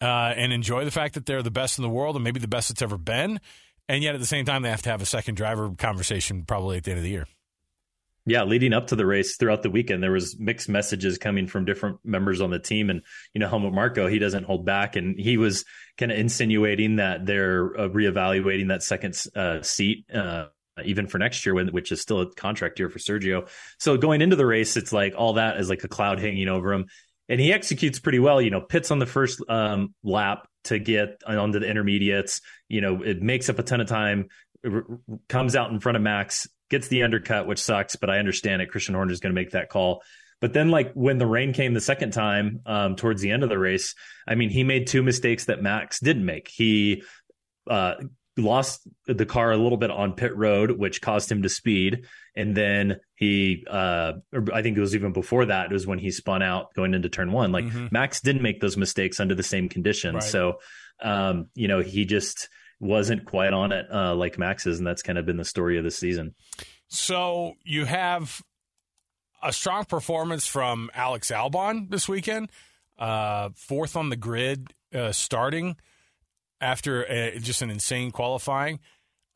uh, 0.00 0.32
and 0.36 0.52
enjoy 0.52 0.84
the 0.84 0.90
fact 0.90 1.14
that 1.14 1.26
they're 1.26 1.42
the 1.42 1.50
best 1.50 1.78
in 1.78 1.82
the 1.82 1.88
world 1.88 2.16
and 2.16 2.24
maybe 2.24 2.40
the 2.40 2.48
best 2.48 2.70
it's 2.70 2.82
ever 2.82 2.98
been, 2.98 3.40
and 3.88 4.02
yet 4.02 4.14
at 4.14 4.20
the 4.20 4.26
same 4.26 4.44
time, 4.44 4.62
they 4.62 4.70
have 4.70 4.82
to 4.82 4.90
have 4.90 5.02
a 5.02 5.06
second 5.06 5.36
driver 5.36 5.70
conversation 5.76 6.44
probably 6.44 6.76
at 6.76 6.84
the 6.84 6.90
end 6.90 6.98
of 6.98 7.04
the 7.04 7.10
year 7.10 7.26
yeah, 8.28 8.44
leading 8.44 8.74
up 8.74 8.88
to 8.88 8.96
the 8.96 9.06
race 9.06 9.36
throughout 9.36 9.62
the 9.62 9.70
weekend, 9.70 10.02
there 10.02 10.12
was 10.12 10.38
mixed 10.38 10.68
messages 10.68 11.16
coming 11.16 11.46
from 11.46 11.64
different 11.64 11.98
members 12.04 12.42
on 12.42 12.50
the 12.50 12.58
team, 12.58 12.90
and 12.90 13.00
you 13.32 13.40
know 13.40 13.48
Helmut 13.48 13.72
Marko, 13.72 14.06
he 14.06 14.18
doesn't 14.18 14.44
hold 14.44 14.66
back, 14.66 14.96
and 14.96 15.18
he 15.18 15.38
was 15.38 15.64
kind 15.96 16.12
of 16.12 16.18
insinuating 16.18 16.96
that 16.96 17.24
they're 17.24 17.74
uh, 17.78 17.88
reevaluating 17.88 18.68
that 18.68 18.82
second 18.82 19.18
uh, 19.34 19.62
seat. 19.62 20.04
Uh, 20.14 20.46
even 20.84 21.08
for 21.08 21.18
next 21.18 21.44
year, 21.44 21.56
which 21.56 21.90
is 21.90 22.00
still 22.00 22.20
a 22.20 22.30
contract 22.34 22.78
year 22.78 22.88
for 22.88 23.00
Sergio. 23.00 23.48
So 23.80 23.96
going 23.96 24.22
into 24.22 24.36
the 24.36 24.46
race, 24.46 24.76
it's 24.76 24.92
like 24.92 25.12
all 25.16 25.32
that 25.32 25.56
is 25.56 25.68
like 25.68 25.82
a 25.82 25.88
cloud 25.88 26.20
hanging 26.20 26.46
over 26.46 26.72
him, 26.72 26.86
and 27.28 27.40
he 27.40 27.52
executes 27.52 27.98
pretty 27.98 28.18
well. 28.18 28.40
You 28.40 28.50
know, 28.50 28.60
pits 28.60 28.90
on 28.90 28.98
the 28.98 29.06
first 29.06 29.42
um, 29.48 29.94
lap 30.02 30.48
to 30.64 30.78
get 30.78 31.22
onto 31.26 31.60
the 31.60 31.68
intermediates. 31.68 32.40
You 32.68 32.80
know, 32.80 33.02
it 33.02 33.22
makes 33.22 33.48
up 33.48 33.58
a 33.58 33.62
ton 33.62 33.80
of 33.80 33.88
time. 33.88 34.28
Comes 35.28 35.54
out 35.54 35.70
in 35.70 35.80
front 35.80 35.96
of 35.96 36.02
Max, 36.02 36.48
gets 36.68 36.88
the 36.88 37.02
undercut, 37.04 37.46
which 37.46 37.62
sucks, 37.62 37.96
but 37.96 38.10
I 38.10 38.18
understand 38.18 38.62
it. 38.62 38.70
Christian 38.70 38.94
Horner 38.94 39.12
is 39.12 39.20
going 39.20 39.34
to 39.34 39.40
make 39.40 39.52
that 39.52 39.68
call. 39.68 40.02
But 40.40 40.52
then, 40.52 40.70
like 40.70 40.92
when 40.94 41.18
the 41.18 41.26
rain 41.26 41.52
came 41.52 41.74
the 41.74 41.80
second 41.80 42.12
time 42.12 42.60
um, 42.64 42.96
towards 42.96 43.20
the 43.20 43.30
end 43.30 43.42
of 43.42 43.48
the 43.48 43.58
race, 43.58 43.94
I 44.26 44.34
mean, 44.34 44.50
he 44.50 44.64
made 44.64 44.86
two 44.86 45.02
mistakes 45.02 45.46
that 45.46 45.62
Max 45.62 46.00
didn't 46.00 46.24
make. 46.24 46.48
He 46.48 47.02
uh, 47.68 47.94
lost 48.36 48.86
the 49.06 49.26
car 49.26 49.50
a 49.50 49.56
little 49.56 49.78
bit 49.78 49.90
on 49.90 50.12
pit 50.14 50.36
road, 50.36 50.70
which 50.70 51.00
caused 51.00 51.30
him 51.30 51.42
to 51.42 51.48
speed. 51.48 52.06
And 52.36 52.56
then 52.56 53.00
he, 53.18 53.64
uh, 53.68 54.12
I 54.54 54.62
think 54.62 54.76
it 54.76 54.80
was 54.80 54.94
even 54.94 55.12
before 55.12 55.46
that, 55.46 55.66
it 55.66 55.72
was 55.72 55.88
when 55.88 55.98
he 55.98 56.12
spun 56.12 56.40
out 56.40 56.72
going 56.74 56.94
into 56.94 57.08
turn 57.08 57.32
one. 57.32 57.50
Like 57.50 57.64
mm-hmm. 57.64 57.88
Max 57.90 58.20
didn't 58.20 58.42
make 58.42 58.60
those 58.60 58.76
mistakes 58.76 59.18
under 59.18 59.34
the 59.34 59.42
same 59.42 59.68
conditions. 59.68 60.14
Right. 60.14 60.22
So, 60.22 60.58
um, 61.02 61.48
you 61.56 61.66
know, 61.66 61.80
he 61.80 62.04
just 62.04 62.48
wasn't 62.78 63.24
quite 63.24 63.52
on 63.52 63.72
it 63.72 63.86
uh, 63.92 64.14
like 64.14 64.38
Max 64.38 64.68
is, 64.68 64.78
and 64.78 64.86
that's 64.86 65.02
kind 65.02 65.18
of 65.18 65.26
been 65.26 65.36
the 65.36 65.44
story 65.44 65.78
of 65.78 65.84
the 65.84 65.90
season. 65.90 66.36
So 66.86 67.54
you 67.64 67.86
have 67.86 68.40
a 69.42 69.52
strong 69.52 69.84
performance 69.84 70.46
from 70.46 70.88
Alex 70.94 71.32
Albon 71.32 71.90
this 71.90 72.08
weekend, 72.08 72.52
uh, 73.00 73.48
fourth 73.56 73.96
on 73.96 74.10
the 74.10 74.16
grid, 74.16 74.68
uh, 74.94 75.10
starting 75.10 75.76
after 76.60 77.02
a, 77.02 77.40
just 77.40 77.62
an 77.62 77.70
insane 77.70 78.12
qualifying. 78.12 78.78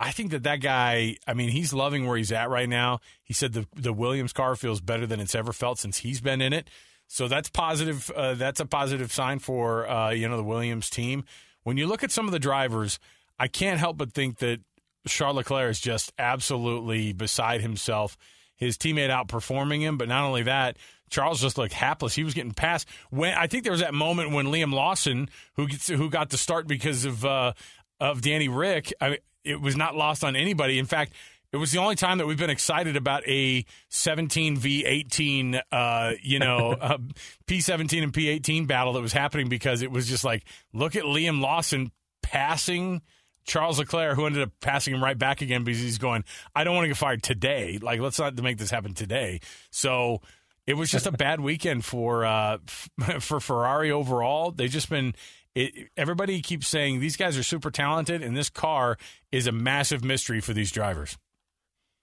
I 0.02 0.11
think 0.11 0.32
that 0.32 0.42
that 0.42 0.61
guy, 0.61 1.16
I 1.28 1.35
mean, 1.35 1.50
he's 1.50 1.73
loving 1.73 2.09
where 2.09 2.16
he's 2.16 2.32
at 2.32 2.50
right 2.50 2.68
now. 2.68 2.99
He 3.23 3.32
said 3.32 3.52
the 3.52 3.66
the 3.75 3.92
Williams 3.92 4.32
car 4.32 4.56
feels 4.56 4.80
better 4.80 5.06
than 5.06 5.21
it's 5.21 5.35
ever 5.35 5.52
felt 5.52 5.78
since 5.78 5.99
he's 5.99 6.21
been 6.21 6.40
in 6.40 6.52
it. 6.52 6.68
So 7.06 7.28
that's 7.28 7.49
positive. 7.49 8.11
Uh, 8.11 8.35
that's 8.35 8.59
a 8.59 8.66
positive 8.66 9.12
sign 9.12 9.38
for 9.38 9.88
uh, 9.88 10.11
you 10.11 10.28
know 10.28 10.37
the 10.37 10.42
Williams 10.42 10.90
team. 10.90 11.25
When 11.62 11.76
you 11.76 11.87
look 11.87 12.02
at 12.02 12.11
some 12.11 12.26
of 12.26 12.32
the 12.32 12.40
drivers, 12.40 12.99
I 13.38 13.47
can't 13.47 13.78
help 13.78 13.97
but 13.97 14.12
think 14.12 14.38
that 14.38 14.61
Charles 15.06 15.37
Leclerc 15.37 15.71
is 15.71 15.80
just 15.80 16.12
absolutely 16.18 17.12
beside 17.12 17.61
himself. 17.61 18.16
His 18.56 18.76
teammate 18.76 19.11
outperforming 19.11 19.80
him, 19.80 19.99
but 19.99 20.09
not 20.09 20.25
only 20.25 20.42
that, 20.44 20.78
Charles 21.11 21.40
just 21.40 21.59
looked 21.59 21.75
hapless. 21.75 22.14
He 22.14 22.25
was 22.25 22.35
getting 22.35 22.52
past. 22.52 22.88
When 23.11 23.35
I 23.35 23.47
think 23.47 23.62
there 23.62 23.73
was 23.73 23.82
that 23.82 23.94
moment 23.94 24.32
when 24.32 24.47
Liam 24.47 24.73
Lawson, 24.73 25.28
who 25.54 25.68
gets, 25.68 25.88
who 25.88 26.11
got 26.11 26.30
the 26.30 26.38
start 26.38 26.66
because 26.66 27.04
of 27.04 27.25
uh, 27.25 27.52
of 28.00 28.21
Danny 28.21 28.49
Rick, 28.49 28.92
I, 29.00 29.18
it 29.44 29.61
was 29.61 29.76
not 29.76 29.96
lost 29.96 30.25
on 30.25 30.37
anybody. 30.37 30.78
In 30.78 30.87
fact, 30.87 31.12
it 31.52 31.58
was 31.58 31.70
the 31.70 31.78
only 31.78 31.96
time 31.96 32.18
that 32.18 32.26
we've 32.26 32.38
been 32.38 32.50
excited 32.50 32.96
about 32.96 33.26
a 33.28 33.64
17 33.90 34.56
v 34.56 34.84
18, 34.87 35.61
uh, 35.70 36.12
you 36.22 36.38
know, 36.38 36.72
uh, 36.80 36.99
P17 37.46 38.02
and 38.02 38.12
P18 38.12 38.66
battle 38.66 38.94
that 38.94 39.02
was 39.02 39.12
happening 39.12 39.49
because 39.49 39.82
it 39.82 39.90
was 39.90 40.08
just 40.08 40.25
like, 40.25 40.44
look 40.72 40.96
at 40.96 41.04
Liam 41.04 41.40
Lawson 41.40 41.92
passing 42.22 43.02
Charles 43.44 43.78
Leclerc, 43.78 44.16
who 44.16 44.25
ended 44.25 44.42
up 44.42 44.50
passing 44.61 44.94
him 44.94 45.04
right 45.04 45.18
back 45.18 45.42
again 45.42 45.64
because 45.64 45.80
he's 45.80 45.99
going, 45.99 46.25
I 46.54 46.64
don't 46.64 46.75
want 46.75 46.84
to 46.84 46.88
get 46.88 46.96
fired 46.96 47.22
today. 47.22 47.78
Like, 47.82 48.00
let's 48.00 48.18
not 48.18 48.40
make 48.40 48.56
this 48.56 48.70
happen 48.70 48.94
today. 48.94 49.40
So 49.70 50.22
it 50.66 50.75
was 50.75 50.90
just 50.90 51.06
a 51.06 51.12
bad 51.12 51.40
weekend 51.40 51.84
for 51.84 52.25
uh, 52.25 52.58
for 53.20 53.40
Ferrari 53.40 53.90
overall. 53.90 54.50
They've 54.52 54.70
just 54.70 54.88
been. 54.88 55.14
It, 55.54 55.90
everybody 55.97 56.40
keeps 56.40 56.66
saying 56.68 57.00
these 57.00 57.16
guys 57.16 57.37
are 57.37 57.42
super 57.42 57.71
talented, 57.71 58.23
and 58.23 58.37
this 58.37 58.49
car 58.49 58.97
is 59.30 59.47
a 59.47 59.52
massive 59.52 60.02
mystery 60.02 60.40
for 60.40 60.52
these 60.52 60.71
drivers. 60.71 61.18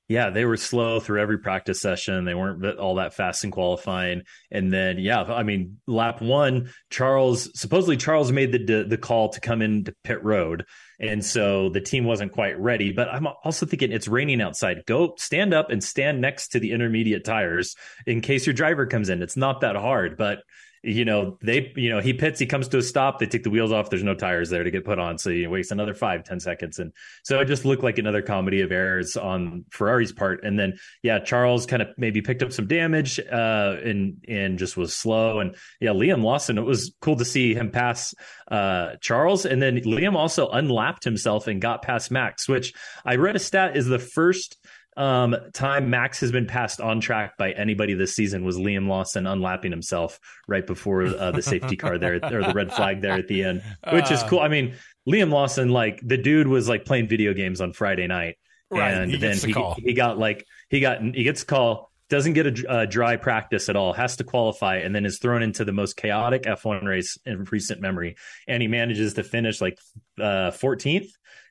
Yeah, 0.10 0.32
they 0.32 0.44
were 0.44 0.58
slow 0.58 1.00
through 1.00 1.22
every 1.22 1.38
practice 1.38 1.80
session. 1.80 2.26
They 2.26 2.34
weren't 2.34 2.80
all 2.80 2.96
that 2.96 3.14
fast 3.14 3.44
in 3.44 3.52
qualifying. 3.52 4.24
And 4.50 4.74
then, 4.74 4.98
yeah, 4.98 5.22
I 5.22 5.44
mean, 5.44 5.78
lap 5.86 6.20
one, 6.20 6.72
Charles 6.90 7.48
supposedly 7.54 7.96
Charles 7.96 8.32
made 8.32 8.52
the 8.52 8.86
the 8.86 8.98
call 8.98 9.30
to 9.30 9.40
come 9.40 9.62
into 9.62 9.94
pit 10.04 10.24
road, 10.24 10.66
and 11.00 11.24
so 11.24 11.70
the 11.70 11.80
team 11.80 12.06
wasn't 12.06 12.32
quite 12.32 12.60
ready. 12.60 12.92
But 12.92 13.10
I'm 13.10 13.28
also 13.44 13.68
thinking 13.68 13.92
it's 13.92 14.08
raining 14.08 14.42
outside. 14.42 14.84
Go 14.88 15.14
stand 15.20 15.54
up 15.54 15.70
and 15.70 15.84
stand 15.84 16.22
next 16.22 16.50
to 16.50 16.60
the 16.60 16.72
intermediate 16.72 17.24
tires 17.24 17.76
in 18.08 18.22
case 18.22 18.48
your 18.48 18.56
driver 18.56 18.88
comes 18.88 19.10
in. 19.10 19.22
It's 19.22 19.38
not 19.38 19.62
that 19.62 19.76
hard, 19.76 20.18
but 20.18 20.40
you 20.84 21.06
know, 21.06 21.38
they, 21.42 21.72
you 21.76 21.90
know, 21.90 22.00
he 22.00 22.14
pits, 22.14 22.40
he 22.40 22.46
comes 22.46 22.68
to 22.70 22.78
a 22.78 22.82
stop, 22.82 23.20
they 23.20 23.26
take 23.26 23.44
the 23.44 23.50
wheels 23.50 23.72
off. 23.72 23.90
There's 23.90 24.04
no 24.04 24.16
tires 24.16 24.50
there 24.50 24.64
to 24.64 24.72
get 24.72 24.86
put 24.86 25.00
on. 25.00 25.18
So 25.18 25.30
you 25.30 25.50
waste 25.50 25.72
another 25.72 25.94
five, 25.94 26.24
ten 26.24 26.40
seconds. 26.40 26.80
And 26.80 26.94
so 27.24 27.40
it 27.40 27.46
just 27.46 27.66
looked 27.66 27.84
like 27.84 27.98
another 27.98 28.22
comedy 28.22 28.62
of 28.62 28.72
errors 28.72 29.18
on 29.18 29.66
Ferrari's 29.72 30.12
part. 30.12 30.44
And 30.44 30.58
then, 30.58 30.78
yeah, 31.04 31.20
Charles 31.20 31.66
kind 31.66 31.82
of 31.82 31.90
maybe 31.98 32.22
picked 32.22 32.44
up 32.44 32.54
some 32.54 32.68
damage, 32.68 33.20
uh, 33.20 33.76
and, 33.84 34.24
and 34.28 34.58
just 34.58 34.78
was 34.78 34.96
slow. 34.96 35.40
And 35.40 35.56
yeah, 35.80 35.92
Liam 35.92 36.24
Lawson, 36.24 36.58
it 36.58 36.66
was 36.66 36.94
cool 37.02 37.18
to 37.18 37.26
see 37.26 37.54
him 37.54 37.72
pass, 37.72 38.14
uh, 38.50 38.96
Charles. 39.02 39.46
And 39.46 39.62
then 39.62 39.80
Liam 39.82 40.16
also 40.16 40.50
unlapped 40.50 41.04
himself 41.04 41.48
and 41.48 41.62
got 41.62 41.82
past 41.82 42.12
Max, 42.12 42.48
which 42.48 42.74
I 43.06 43.16
read 43.16 43.36
a 43.36 43.40
stat 43.40 43.76
is 43.76 43.88
the 43.88 44.00
first 44.00 44.58
um, 45.00 45.34
time 45.54 45.90
Max 45.90 46.20
has 46.20 46.30
been 46.30 46.46
passed 46.46 46.82
on 46.82 47.00
track 47.00 47.38
by 47.38 47.52
anybody 47.52 47.94
this 47.94 48.14
season 48.14 48.44
was 48.44 48.58
Liam 48.58 48.90
Lawson 48.90 49.26
unlapping 49.26 49.72
himself 49.72 50.20
right 50.46 50.68
before 50.68 51.04
uh, 51.04 51.32
the 51.32 51.42
safety 51.42 51.78
car 51.78 51.98
there 51.98 52.16
or 52.16 52.20
the 52.20 52.52
red 52.54 52.74
flag 52.74 53.00
there 53.00 53.14
at 53.14 53.30
the 53.30 53.46
end, 53.46 53.64
which 53.94 54.12
is 54.12 54.22
cool. 54.24 54.42
I 54.42 54.50
mean, 54.50 54.76
Liam 55.08 55.32
Lawson, 55.32 55.70
like 55.70 56.02
the 56.04 56.18
dude 56.18 56.48
was 56.48 56.68
like 56.68 56.84
playing 56.84 57.08
video 57.08 57.34
games 57.34 57.62
on 57.62 57.72
Friday 57.72 58.08
night, 58.08 58.36
right, 58.70 58.92
and 58.92 59.10
he 59.10 59.18
then 59.18 59.38
the 59.38 59.74
he, 59.78 59.84
he 59.88 59.94
got 59.94 60.20
like 60.20 60.46
he 60.70 60.82
got 60.82 61.02
he 61.02 61.24
gets 61.24 61.44
a 61.44 61.46
call. 61.46 61.90
Doesn't 62.10 62.34
get 62.34 62.48
a, 62.48 62.80
a 62.82 62.88
dry 62.88 63.18
practice 63.18 63.70
at 63.70 63.76
all, 63.76 63.94
has 63.94 64.18
to 64.18 64.26
qualify, 64.26 64.78
and 64.78 64.94
then 64.94 65.06
is 65.06 65.20
thrown 65.20 65.44
into 65.44 65.64
the 65.64 65.72
most 65.72 65.96
chaotic 65.96 66.44
F1 66.44 66.84
race 66.84 67.20
in 67.24 67.44
recent 67.52 67.82
memory. 67.82 68.16
And 68.48 68.64
he 68.64 68.68
manages 68.68 69.14
to 69.14 69.24
finish 69.24 69.62
like 69.62 69.78
uh, 70.20 70.50
14th 70.50 71.08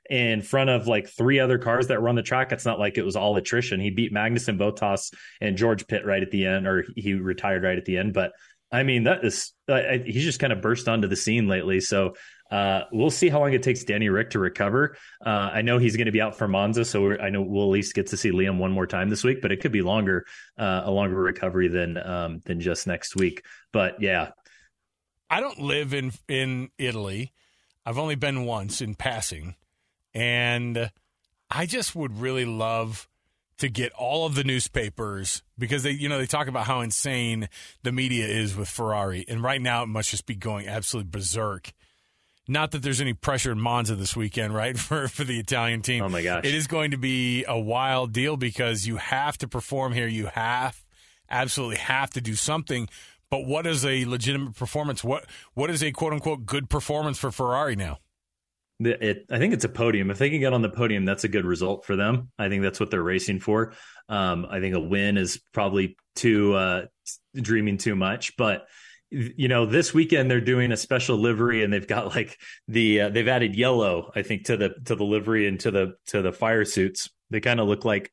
in 0.08 0.42
front 0.42 0.70
of 0.70 0.86
like 0.86 1.08
three 1.08 1.38
other 1.38 1.58
cars 1.58 1.88
that 1.88 2.00
were 2.00 2.08
on 2.08 2.14
the 2.14 2.22
track. 2.22 2.52
It's 2.52 2.64
not 2.64 2.78
like 2.78 2.96
it 2.96 3.04
was 3.04 3.16
all 3.16 3.36
attrition. 3.36 3.80
He 3.80 3.90
beat 3.90 4.12
Magnussen, 4.12 4.58
Bottas, 4.58 5.12
and 5.40 5.56
George 5.56 5.86
Pitt 5.86 6.06
right 6.06 6.22
at 6.22 6.30
the 6.30 6.46
end, 6.46 6.66
or 6.66 6.84
he 6.96 7.14
retired 7.14 7.62
right 7.62 7.78
at 7.78 7.84
the 7.84 7.98
end. 7.98 8.14
But 8.14 8.32
I 8.70 8.82
mean, 8.82 9.04
that 9.04 9.24
is 9.24 9.52
uh, 9.68 9.80
he's 10.04 10.24
just 10.24 10.40
kind 10.40 10.52
of 10.52 10.60
burst 10.60 10.88
onto 10.88 11.08
the 11.08 11.16
scene 11.16 11.48
lately. 11.48 11.80
So 11.80 12.14
uh, 12.50 12.82
we'll 12.92 13.10
see 13.10 13.28
how 13.28 13.40
long 13.40 13.52
it 13.52 13.62
takes 13.62 13.84
Danny 13.84 14.08
Rick 14.08 14.30
to 14.30 14.38
recover. 14.38 14.96
Uh, 15.24 15.50
I 15.52 15.62
know 15.62 15.78
he's 15.78 15.96
going 15.96 16.06
to 16.06 16.12
be 16.12 16.20
out 16.20 16.36
for 16.36 16.48
Monza, 16.48 16.84
so 16.84 17.18
I 17.18 17.30
know 17.30 17.42
we'll 17.42 17.64
at 17.64 17.70
least 17.70 17.94
get 17.94 18.08
to 18.08 18.16
see 18.16 18.30
Liam 18.30 18.58
one 18.58 18.72
more 18.72 18.86
time 18.86 19.10
this 19.10 19.24
week. 19.24 19.40
But 19.42 19.52
it 19.52 19.60
could 19.60 19.72
be 19.72 19.82
longer, 19.82 20.26
uh, 20.58 20.82
a 20.84 20.90
longer 20.90 21.16
recovery 21.16 21.68
than 21.68 21.98
um, 21.98 22.40
than 22.44 22.60
just 22.60 22.86
next 22.86 23.16
week. 23.16 23.44
But 23.72 24.00
yeah, 24.00 24.30
I 25.28 25.40
don't 25.40 25.60
live 25.60 25.92
in 25.92 26.12
in 26.26 26.70
Italy. 26.78 27.32
I've 27.84 27.98
only 27.98 28.16
been 28.16 28.44
once 28.44 28.80
in 28.82 28.94
passing. 28.94 29.54
And 30.18 30.90
I 31.48 31.66
just 31.66 31.94
would 31.94 32.18
really 32.18 32.44
love 32.44 33.08
to 33.58 33.68
get 33.68 33.92
all 33.92 34.26
of 34.26 34.34
the 34.34 34.42
newspapers 34.42 35.42
because 35.56 35.84
they, 35.84 35.92
you 35.92 36.08
know, 36.08 36.18
they 36.18 36.26
talk 36.26 36.48
about 36.48 36.66
how 36.66 36.80
insane 36.80 37.48
the 37.84 37.92
media 37.92 38.26
is 38.26 38.56
with 38.56 38.68
Ferrari. 38.68 39.24
And 39.28 39.42
right 39.42 39.60
now 39.60 39.84
it 39.84 39.86
must 39.86 40.10
just 40.10 40.26
be 40.26 40.34
going 40.34 40.66
absolutely 40.66 41.10
berserk. 41.10 41.72
Not 42.48 42.72
that 42.72 42.82
there's 42.82 43.00
any 43.00 43.12
pressure 43.12 43.52
in 43.52 43.60
Monza 43.60 43.94
this 43.94 44.16
weekend, 44.16 44.54
right? 44.54 44.76
For 44.78 45.06
for 45.06 45.22
the 45.22 45.38
Italian 45.38 45.82
team. 45.82 46.02
Oh 46.02 46.08
my 46.08 46.22
gosh. 46.22 46.44
It 46.44 46.54
is 46.54 46.66
going 46.66 46.92
to 46.92 46.96
be 46.96 47.44
a 47.46 47.58
wild 47.58 48.12
deal 48.12 48.36
because 48.36 48.86
you 48.86 48.96
have 48.96 49.38
to 49.38 49.48
perform 49.48 49.92
here. 49.92 50.08
You 50.08 50.26
have 50.26 50.82
absolutely 51.30 51.76
have 51.76 52.10
to 52.10 52.20
do 52.20 52.34
something. 52.34 52.88
But 53.30 53.44
what 53.44 53.66
is 53.66 53.84
a 53.84 54.04
legitimate 54.06 54.56
performance? 54.56 55.04
What 55.04 55.26
what 55.54 55.70
is 55.70 55.82
a 55.82 55.92
quote 55.92 56.12
unquote 56.12 56.46
good 56.46 56.70
performance 56.70 57.18
for 57.18 57.30
Ferrari 57.30 57.76
now? 57.76 57.98
It, 58.80 59.26
I 59.30 59.38
think 59.38 59.54
it's 59.54 59.64
a 59.64 59.68
podium. 59.68 60.10
If 60.10 60.18
they 60.18 60.30
can 60.30 60.38
get 60.40 60.52
on 60.52 60.62
the 60.62 60.68
podium, 60.68 61.04
that's 61.04 61.24
a 61.24 61.28
good 61.28 61.44
result 61.44 61.84
for 61.84 61.96
them. 61.96 62.30
I 62.38 62.48
think 62.48 62.62
that's 62.62 62.78
what 62.78 62.90
they're 62.90 63.02
racing 63.02 63.40
for. 63.40 63.72
Um, 64.08 64.46
I 64.48 64.60
think 64.60 64.76
a 64.76 64.80
win 64.80 65.16
is 65.16 65.40
probably 65.52 65.96
too 66.14 66.54
uh, 66.54 66.86
dreaming 67.34 67.78
too 67.78 67.96
much, 67.96 68.36
but 68.36 68.66
you 69.10 69.48
know, 69.48 69.64
this 69.66 69.94
weekend 69.94 70.30
they're 70.30 70.40
doing 70.40 70.70
a 70.70 70.76
special 70.76 71.16
livery, 71.16 71.64
and 71.64 71.72
they've 71.72 71.86
got 71.86 72.14
like 72.14 72.38
the 72.68 73.02
uh, 73.02 73.08
they've 73.08 73.28
added 73.28 73.56
yellow, 73.56 74.12
I 74.14 74.22
think, 74.22 74.44
to 74.44 74.56
the 74.56 74.74
to 74.84 74.94
the 74.94 75.04
livery 75.04 75.48
and 75.48 75.58
to 75.60 75.70
the 75.70 75.94
to 76.08 76.22
the 76.22 76.32
fire 76.32 76.64
suits. 76.64 77.08
They 77.30 77.40
kind 77.40 77.60
of 77.60 77.68
look 77.68 77.84
like 77.84 78.12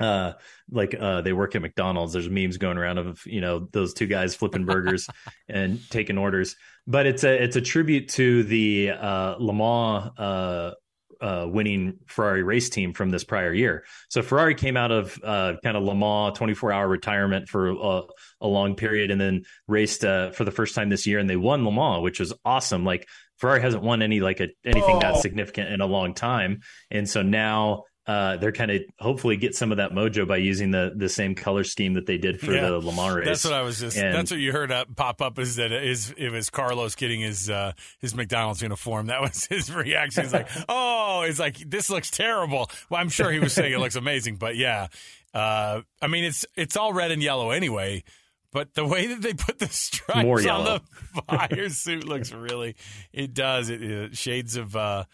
uh 0.00 0.32
like 0.70 0.94
uh 0.98 1.20
they 1.20 1.32
work 1.32 1.54
at 1.54 1.62
McDonald's 1.62 2.12
there's 2.12 2.28
memes 2.28 2.56
going 2.56 2.78
around 2.78 2.98
of 2.98 3.24
you 3.26 3.40
know 3.40 3.68
those 3.70 3.94
two 3.94 4.08
guys 4.08 4.34
flipping 4.34 4.64
burgers 4.64 5.08
and 5.48 5.78
taking 5.88 6.18
orders 6.18 6.56
but 6.86 7.06
it's 7.06 7.24
a 7.24 7.42
it's 7.42 7.56
a 7.56 7.60
tribute 7.60 8.08
to 8.10 8.42
the 8.44 8.90
uh 8.90 9.36
Le 9.38 9.52
Mans 9.52 10.10
uh 10.18 10.72
uh, 11.20 11.46
winning 11.48 11.98
Ferrari 12.06 12.42
race 12.42 12.68
team 12.68 12.92
from 12.92 13.08
this 13.08 13.24
prior 13.24 13.54
year. 13.54 13.84
So 14.10 14.20
Ferrari 14.20 14.54
came 14.54 14.76
out 14.76 14.92
of 14.92 15.18
uh, 15.24 15.54
kind 15.62 15.74
of 15.74 15.82
Le 15.82 15.94
Mans 15.94 16.36
24 16.36 16.70
hour 16.70 16.86
retirement 16.86 17.48
for 17.48 17.70
a, 17.70 18.02
a 18.42 18.46
long 18.46 18.74
period 18.74 19.10
and 19.10 19.18
then 19.18 19.44
raced 19.66 20.04
uh, 20.04 20.32
for 20.32 20.44
the 20.44 20.50
first 20.50 20.74
time 20.74 20.90
this 20.90 21.06
year 21.06 21.18
and 21.18 21.30
they 21.30 21.36
won 21.36 21.64
Le 21.64 21.72
Mans, 21.72 22.02
which 22.02 22.20
was 22.20 22.34
awesome. 22.44 22.84
Like 22.84 23.08
Ferrari 23.38 23.62
hasn't 23.62 23.82
won 23.82 24.02
any 24.02 24.20
like 24.20 24.40
a, 24.40 24.48
anything 24.66 24.96
oh. 24.96 25.00
that 25.00 25.16
significant 25.16 25.70
in 25.70 25.80
a 25.80 25.86
long 25.86 26.12
time. 26.12 26.60
And 26.90 27.08
so 27.08 27.22
now 27.22 27.84
uh, 28.06 28.36
they're 28.36 28.52
kind 28.52 28.70
of 28.70 28.82
hopefully 28.98 29.36
get 29.36 29.54
some 29.54 29.70
of 29.70 29.78
that 29.78 29.92
mojo 29.92 30.28
by 30.28 30.36
using 30.36 30.70
the 30.70 30.92
the 30.94 31.08
same 31.08 31.34
color 31.34 31.64
scheme 31.64 31.94
that 31.94 32.04
they 32.04 32.18
did 32.18 32.38
for 32.38 32.52
yeah, 32.52 32.68
the 32.68 32.78
Le 32.78 32.92
Mans 32.92 33.14
race. 33.14 33.26
That's 33.26 33.44
what 33.44 33.54
I 33.54 33.62
was 33.62 33.80
just. 33.80 33.96
And, 33.96 34.14
that's 34.14 34.30
what 34.30 34.40
you 34.40 34.52
heard 34.52 34.70
up, 34.70 34.94
pop 34.94 35.22
up 35.22 35.38
is 35.38 35.56
that 35.56 35.72
is 35.72 36.14
it 36.18 36.30
was 36.30 36.50
Carlos 36.50 36.94
getting 36.96 37.20
his 37.20 37.48
uh, 37.48 37.72
his 38.00 38.14
McDonald's 38.14 38.60
uniform. 38.60 39.06
That 39.06 39.22
was 39.22 39.46
his 39.50 39.72
reaction. 39.72 40.24
He's 40.24 40.34
like, 40.34 40.48
"Oh, 40.68 41.22
it's 41.26 41.38
like 41.38 41.56
this 41.58 41.88
looks 41.88 42.10
terrible." 42.10 42.70
Well, 42.90 43.00
I'm 43.00 43.08
sure 43.08 43.30
he 43.30 43.38
was 43.38 43.54
saying 43.54 43.72
it 43.72 43.78
looks 43.78 43.96
amazing, 43.96 44.36
but 44.36 44.56
yeah, 44.56 44.88
uh, 45.32 45.80
I 46.02 46.06
mean 46.06 46.24
it's 46.24 46.44
it's 46.56 46.76
all 46.76 46.92
red 46.92 47.10
and 47.10 47.22
yellow 47.22 47.50
anyway. 47.50 48.04
But 48.52 48.74
the 48.74 48.86
way 48.86 49.08
that 49.08 49.20
they 49.20 49.34
put 49.34 49.58
the 49.58 49.66
stripes 49.66 50.46
on 50.46 50.64
the 50.64 50.80
fire 51.26 51.68
suit 51.70 52.06
looks 52.06 52.32
really, 52.32 52.76
it 53.12 53.34
does. 53.34 53.68
It, 53.68 53.82
it 53.82 54.16
shades 54.16 54.56
of 54.56 54.76
uh, 54.76 55.04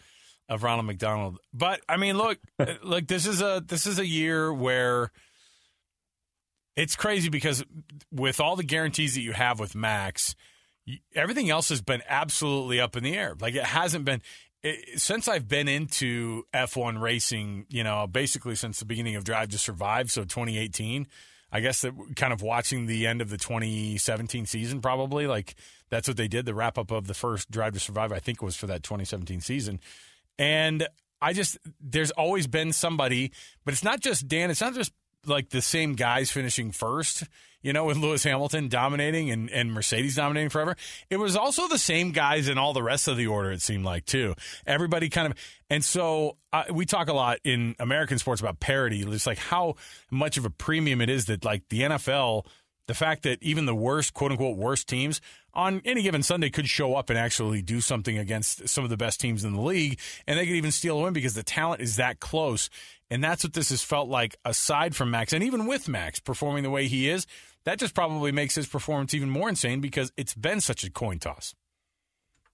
of 0.51 0.63
Ronald 0.63 0.85
McDonald. 0.85 1.39
But 1.53 1.79
I 1.87 1.95
mean, 1.95 2.17
look, 2.17 2.37
uh, 2.59 2.73
look, 2.83 3.07
this 3.07 3.25
is 3.25 3.41
a 3.41 3.63
this 3.65 3.87
is 3.87 3.97
a 3.97 4.05
year 4.05 4.53
where 4.53 5.11
it's 6.75 6.95
crazy 6.95 7.29
because 7.29 7.63
with 8.11 8.39
all 8.39 8.55
the 8.57 8.63
guarantees 8.63 9.15
that 9.15 9.21
you 9.21 9.31
have 9.31 9.59
with 9.59 9.75
Max, 9.75 10.35
everything 11.15 11.49
else 11.49 11.69
has 11.69 11.81
been 11.81 12.03
absolutely 12.07 12.81
up 12.81 12.97
in 12.97 13.03
the 13.03 13.15
air. 13.17 13.33
Like 13.39 13.55
it 13.55 13.63
hasn't 13.63 14.03
been 14.03 14.21
it, 14.61 14.99
since 14.99 15.29
I've 15.29 15.47
been 15.47 15.69
into 15.69 16.43
F1 16.53 17.01
racing, 17.01 17.65
you 17.69 17.85
know, 17.85 18.05
basically 18.05 18.55
since 18.55 18.79
the 18.79 18.85
beginning 18.85 19.15
of 19.15 19.23
Drive 19.23 19.49
to 19.49 19.57
Survive, 19.57 20.11
so 20.11 20.23
2018, 20.23 21.07
I 21.49 21.61
guess 21.61 21.81
that 21.81 21.93
kind 22.17 22.33
of 22.33 22.41
watching 22.41 22.87
the 22.87 23.07
end 23.07 23.21
of 23.21 23.29
the 23.29 23.37
2017 23.37 24.45
season, 24.45 24.81
probably 24.81 25.27
like 25.27 25.55
that's 25.89 26.09
what 26.09 26.17
they 26.17 26.27
did. 26.27 26.45
The 26.45 26.53
wrap 26.53 26.77
up 26.77 26.91
of 26.91 27.07
the 27.07 27.13
first 27.13 27.49
Drive 27.49 27.73
to 27.73 27.79
Survive, 27.79 28.11
I 28.11 28.19
think, 28.19 28.41
was 28.41 28.57
for 28.57 28.67
that 28.67 28.83
2017 28.83 29.39
season. 29.39 29.79
And 30.37 30.87
I 31.21 31.33
just, 31.33 31.57
there's 31.79 32.11
always 32.11 32.47
been 32.47 32.73
somebody, 32.73 33.31
but 33.63 33.73
it's 33.73 33.83
not 33.83 33.99
just 33.99 34.27
Dan, 34.27 34.49
it's 34.49 34.61
not 34.61 34.73
just 34.73 34.91
like 35.25 35.49
the 35.49 35.61
same 35.61 35.93
guys 35.93 36.31
finishing 36.31 36.71
first, 36.71 37.23
you 37.61 37.73
know, 37.73 37.85
with 37.85 37.97
Lewis 37.97 38.23
Hamilton 38.23 38.69
dominating 38.69 39.29
and, 39.29 39.49
and 39.51 39.71
Mercedes 39.71 40.15
dominating 40.15 40.49
forever. 40.49 40.75
It 41.11 41.17
was 41.17 41.35
also 41.35 41.67
the 41.67 41.77
same 41.77 42.11
guys 42.11 42.47
in 42.47 42.57
all 42.57 42.73
the 42.73 42.81
rest 42.81 43.07
of 43.07 43.17
the 43.17 43.27
order, 43.27 43.51
it 43.51 43.61
seemed 43.61 43.85
like, 43.85 44.05
too. 44.05 44.33
Everybody 44.65 45.09
kind 45.09 45.31
of, 45.31 45.37
and 45.69 45.85
so 45.85 46.37
uh, 46.51 46.63
we 46.71 46.87
talk 46.87 47.07
a 47.07 47.13
lot 47.13 47.37
in 47.43 47.75
American 47.77 48.17
sports 48.17 48.41
about 48.41 48.59
parity, 48.59 49.03
just 49.03 49.27
like 49.27 49.37
how 49.37 49.75
much 50.09 50.37
of 50.37 50.45
a 50.45 50.49
premium 50.49 51.01
it 51.01 51.09
is 51.09 51.25
that, 51.25 51.45
like, 51.45 51.69
the 51.69 51.81
NFL 51.81 52.45
the 52.87 52.95
fact 52.95 53.23
that 53.23 53.41
even 53.41 53.65
the 53.65 53.75
worst, 53.75 54.13
quote 54.13 54.31
unquote, 54.31 54.57
worst 54.57 54.89
teams 54.89 55.21
on 55.53 55.81
any 55.85 56.01
given 56.01 56.23
Sunday 56.23 56.49
could 56.49 56.69
show 56.69 56.95
up 56.95 57.09
and 57.09 57.17
actually 57.19 57.61
do 57.61 57.81
something 57.81 58.17
against 58.17 58.67
some 58.69 58.83
of 58.83 58.89
the 58.89 58.97
best 58.97 59.19
teams 59.19 59.43
in 59.43 59.53
the 59.53 59.61
league, 59.61 59.99
and 60.27 60.37
they 60.37 60.45
could 60.45 60.55
even 60.55 60.71
steal 60.71 60.99
a 60.99 61.03
win 61.03 61.13
because 61.13 61.33
the 61.33 61.43
talent 61.43 61.81
is 61.81 61.97
that 61.97 62.19
close. 62.19 62.69
And 63.09 63.23
that's 63.23 63.43
what 63.43 63.53
this 63.53 63.69
has 63.69 63.83
felt 63.83 64.07
like, 64.07 64.37
aside 64.45 64.95
from 64.95 65.11
Max, 65.11 65.33
and 65.33 65.43
even 65.43 65.67
with 65.67 65.89
Max 65.89 66.19
performing 66.19 66.63
the 66.63 66.69
way 66.69 66.87
he 66.87 67.09
is, 67.09 67.27
that 67.65 67.77
just 67.77 67.93
probably 67.93 68.31
makes 68.31 68.55
his 68.55 68.67
performance 68.67 69.13
even 69.13 69.29
more 69.29 69.49
insane 69.49 69.81
because 69.81 70.11
it's 70.17 70.33
been 70.33 70.61
such 70.61 70.83
a 70.83 70.89
coin 70.89 71.19
toss. 71.19 71.53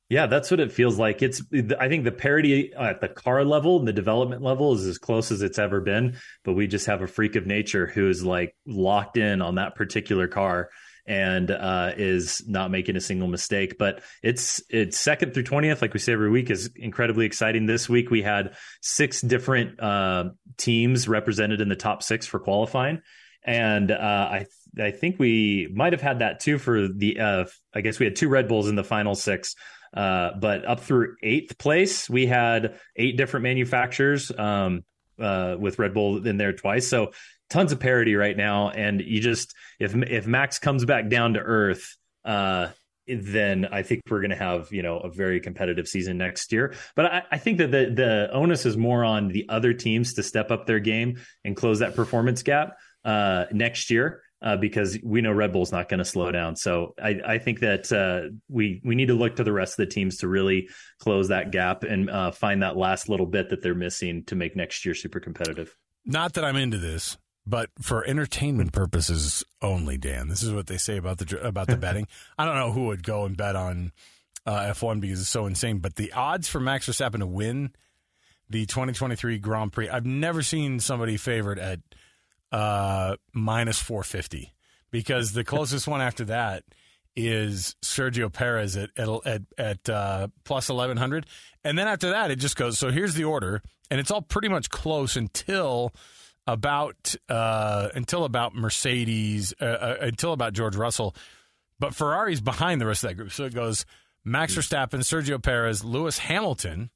Yeah, 0.09 0.27
that's 0.27 0.49
what 0.49 0.61
it 0.61 0.71
feels 0.71 0.97
like. 0.97 1.21
It's 1.21 1.41
I 1.79 1.89
think 1.89 2.05
the 2.05 2.13
parity 2.13 2.73
at 2.73 3.01
the 3.01 3.09
car 3.09 3.43
level, 3.43 3.77
and 3.77 3.87
the 3.87 3.93
development 3.93 4.41
level 4.41 4.73
is 4.73 4.85
as 4.85 4.97
close 4.97 5.31
as 5.31 5.41
it's 5.41 5.59
ever 5.59 5.81
been, 5.81 6.15
but 6.45 6.53
we 6.53 6.65
just 6.65 6.85
have 6.85 7.01
a 7.01 7.07
freak 7.07 7.35
of 7.35 7.45
nature 7.45 7.87
who's 7.87 8.23
like 8.23 8.55
locked 8.65 9.17
in 9.17 9.41
on 9.41 9.55
that 9.55 9.75
particular 9.75 10.27
car 10.27 10.69
and 11.07 11.49
uh, 11.49 11.93
is 11.95 12.43
not 12.47 12.69
making 12.69 12.97
a 12.97 13.01
single 13.01 13.27
mistake. 13.27 13.77
But 13.79 14.01
it's 14.21 14.61
it's 14.69 14.99
second 14.99 15.33
through 15.33 15.43
twentieth, 15.43 15.81
like 15.81 15.93
we 15.93 15.99
say 15.99 16.13
every 16.13 16.29
week, 16.29 16.49
is 16.49 16.69
incredibly 16.75 17.25
exciting. 17.25 17.65
This 17.65 17.87
week 17.87 18.11
we 18.11 18.21
had 18.21 18.55
six 18.81 19.21
different 19.21 19.79
uh, 19.79 20.31
teams 20.57 21.07
represented 21.07 21.61
in 21.61 21.69
the 21.69 21.75
top 21.75 22.03
six 22.03 22.27
for 22.27 22.39
qualifying, 22.39 23.01
and 23.43 23.89
uh, 23.89 23.95
I 24.31 24.45
I 24.79 24.91
think 24.91 25.17
we 25.17 25.71
might 25.73 25.93
have 25.93 26.01
had 26.01 26.19
that 26.19 26.41
too 26.41 26.57
for 26.57 26.87
the 26.87 27.19
uh, 27.19 27.45
I 27.73 27.81
guess 27.81 27.99
we 27.99 28.05
had 28.05 28.15
two 28.15 28.29
Red 28.29 28.47
Bulls 28.47 28.67
in 28.67 28.75
the 28.75 28.83
final 28.83 29.15
six. 29.15 29.55
Uh, 29.93 30.31
but 30.39 30.67
up 30.67 30.81
through 30.81 31.15
eighth 31.23 31.57
place, 31.57 32.09
we 32.09 32.27
had 32.27 32.77
eight 32.97 33.15
different 33.17 33.43
manufacturers 33.43 34.31
um, 34.37 34.83
uh, 35.17 35.55
with 35.57 35.79
Red 35.79 35.93
Bull 35.93 36.27
in 36.27 36.37
there 36.37 36.53
twice. 36.53 36.87
So 36.87 37.13
tons 37.49 37.71
of 37.71 37.79
parity 37.79 38.15
right 38.15 38.35
now. 38.35 38.69
And 38.69 39.01
you 39.01 39.19
just 39.21 39.53
if 39.79 39.95
if 39.95 40.27
Max 40.27 40.59
comes 40.59 40.85
back 40.85 41.09
down 41.09 41.33
to 41.33 41.39
earth, 41.39 41.95
uh, 42.25 42.69
then 43.07 43.67
I 43.71 43.83
think 43.83 44.01
we're 44.09 44.19
going 44.19 44.31
to 44.31 44.37
have 44.37 44.71
you 44.71 44.81
know 44.81 44.97
a 44.99 45.09
very 45.09 45.39
competitive 45.39 45.87
season 45.87 46.17
next 46.17 46.51
year. 46.51 46.73
But 46.95 47.05
I, 47.05 47.23
I, 47.31 47.37
think 47.37 47.59
that 47.59 47.71
the 47.71 47.91
the 47.93 48.29
onus 48.31 48.65
is 48.65 48.75
more 48.75 49.03
on 49.03 49.29
the 49.29 49.47
other 49.49 49.73
teams 49.73 50.13
to 50.15 50.23
step 50.23 50.51
up 50.51 50.65
their 50.65 50.79
game 50.79 51.19
and 51.45 51.55
close 51.55 51.79
that 51.79 51.95
performance 51.95 52.43
gap 52.43 52.77
uh, 53.05 53.45
next 53.51 53.89
year 53.89 54.21
uh, 54.41 54.57
because 54.57 54.97
we 55.03 55.21
know 55.21 55.31
Red 55.31 55.53
Bull's 55.53 55.71
not 55.71 55.89
going 55.89 55.99
to 55.99 56.05
slow 56.05 56.31
down. 56.31 56.55
So 56.55 56.93
I, 57.01 57.19
I 57.25 57.37
think 57.37 57.61
that 57.61 57.91
uh, 57.91 58.35
we 58.49 58.81
we 58.83 58.95
need 58.95 59.07
to 59.07 59.13
look 59.13 59.37
to 59.37 59.43
the 59.43 59.53
rest 59.53 59.79
of 59.79 59.87
the 59.87 59.91
teams 59.91 60.17
to 60.17 60.27
really 60.27 60.69
close 60.99 61.29
that 61.29 61.51
gap 61.51 61.83
and 61.83 62.09
uh, 62.09 62.31
find 62.31 62.61
that 62.61 62.77
last 62.77 63.09
little 63.09 63.25
bit 63.25 63.49
that 63.49 63.61
they're 63.61 63.75
missing 63.75 64.23
to 64.25 64.35
make 64.35 64.55
next 64.55 64.85
year 64.85 64.93
super 64.93 65.19
competitive. 65.19 65.75
Not 66.05 66.33
that 66.33 66.43
I'm 66.43 66.55
into 66.55 66.77
this, 66.77 67.17
but 67.47 67.69
for 67.81 68.05
entertainment 68.05 68.73
purposes 68.73 69.43
only, 69.61 69.97
Dan. 69.97 70.27
This 70.27 70.43
is 70.43 70.51
what 70.51 70.67
they 70.67 70.77
say 70.77 70.97
about 70.97 71.17
the 71.17 71.39
about 71.41 71.67
the 71.67 71.77
betting. 71.77 72.07
I 72.37 72.45
don't 72.45 72.55
know 72.55 72.73
who 72.73 72.87
would 72.87 73.03
go 73.03 73.23
and 73.23 73.37
bet 73.37 73.55
on 73.55 73.93
uh, 74.45 74.73
F1 74.73 74.99
because 74.99 75.21
it's 75.21 75.29
so 75.29 75.45
insane. 75.45 75.79
But 75.79 75.95
the 75.95 76.11
odds 76.11 76.49
for 76.49 76.59
Max 76.59 76.87
Verstappen 76.89 77.19
to 77.19 77.27
win 77.27 77.71
the 78.49 78.65
2023 78.65 79.39
Grand 79.39 79.71
Prix, 79.71 79.89
I've 79.89 80.05
never 80.05 80.43
seen 80.43 80.79
somebody 80.79 81.15
favored 81.15 81.57
at 81.57 81.79
uh, 82.51 83.15
minus 83.33 83.79
450 83.79 84.53
because 84.91 85.31
the 85.31 85.45
closest 85.45 85.87
one 85.87 86.01
after 86.01 86.25
that 86.25 86.63
is 87.15 87.75
Sergio 87.81 88.31
Perez 88.31 88.75
at 88.77 88.89
at 88.97 89.09
at, 89.25 89.41
at 89.57 89.89
uh, 89.89 90.27
plus 90.43 90.69
1100 90.69 91.25
and 91.63 91.77
then 91.77 91.87
after 91.87 92.11
that 92.11 92.29
it 92.29 92.37
just 92.37 92.55
goes 92.55 92.77
so 92.77 92.91
here's 92.91 93.15
the 93.15 93.23
order 93.23 93.61
and 93.89 93.99
it's 93.99 94.11
all 94.11 94.21
pretty 94.21 94.47
much 94.47 94.69
close 94.69 95.15
until 95.15 95.91
about 96.47 97.15
uh, 97.29 97.89
until 97.93 98.23
about 98.23 98.55
Mercedes 98.55 99.53
uh, 99.61 99.65
uh 99.65 99.95
until 100.01 100.33
about 100.33 100.53
George 100.53 100.75
Russell 100.75 101.15
but 101.79 101.93
Ferrari's 101.93 102.41
behind 102.41 102.81
the 102.81 102.85
rest 102.85 103.03
of 103.03 103.09
that 103.09 103.15
group 103.15 103.31
so 103.31 103.45
it 103.45 103.53
goes 103.53 103.85
Max 104.23 104.53
hmm. 104.53 104.61
Verstappen 104.61 104.99
Sergio 104.99 105.41
Perez 105.41 105.83
Lewis 105.83 106.17
Hamilton 106.19 106.89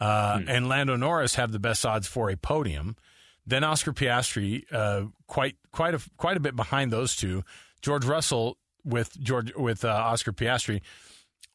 uh, 0.00 0.38
hmm. 0.38 0.48
and 0.48 0.68
Lando 0.68 0.96
Norris 0.96 1.36
have 1.36 1.50
the 1.50 1.58
best 1.58 1.84
odds 1.86 2.06
for 2.06 2.30
a 2.30 2.36
podium 2.36 2.96
then 3.46 3.64
Oscar 3.64 3.92
Piastri, 3.92 4.64
uh, 4.72 5.06
quite 5.26 5.56
quite 5.70 5.94
a 5.94 6.00
quite 6.16 6.36
a 6.36 6.40
bit 6.40 6.56
behind 6.56 6.92
those 6.92 7.14
two. 7.14 7.44
George 7.82 8.04
Russell 8.04 8.56
with 8.84 9.18
George 9.20 9.54
with 9.54 9.84
uh, 9.84 9.88
Oscar 9.88 10.32
Piastri. 10.32 10.80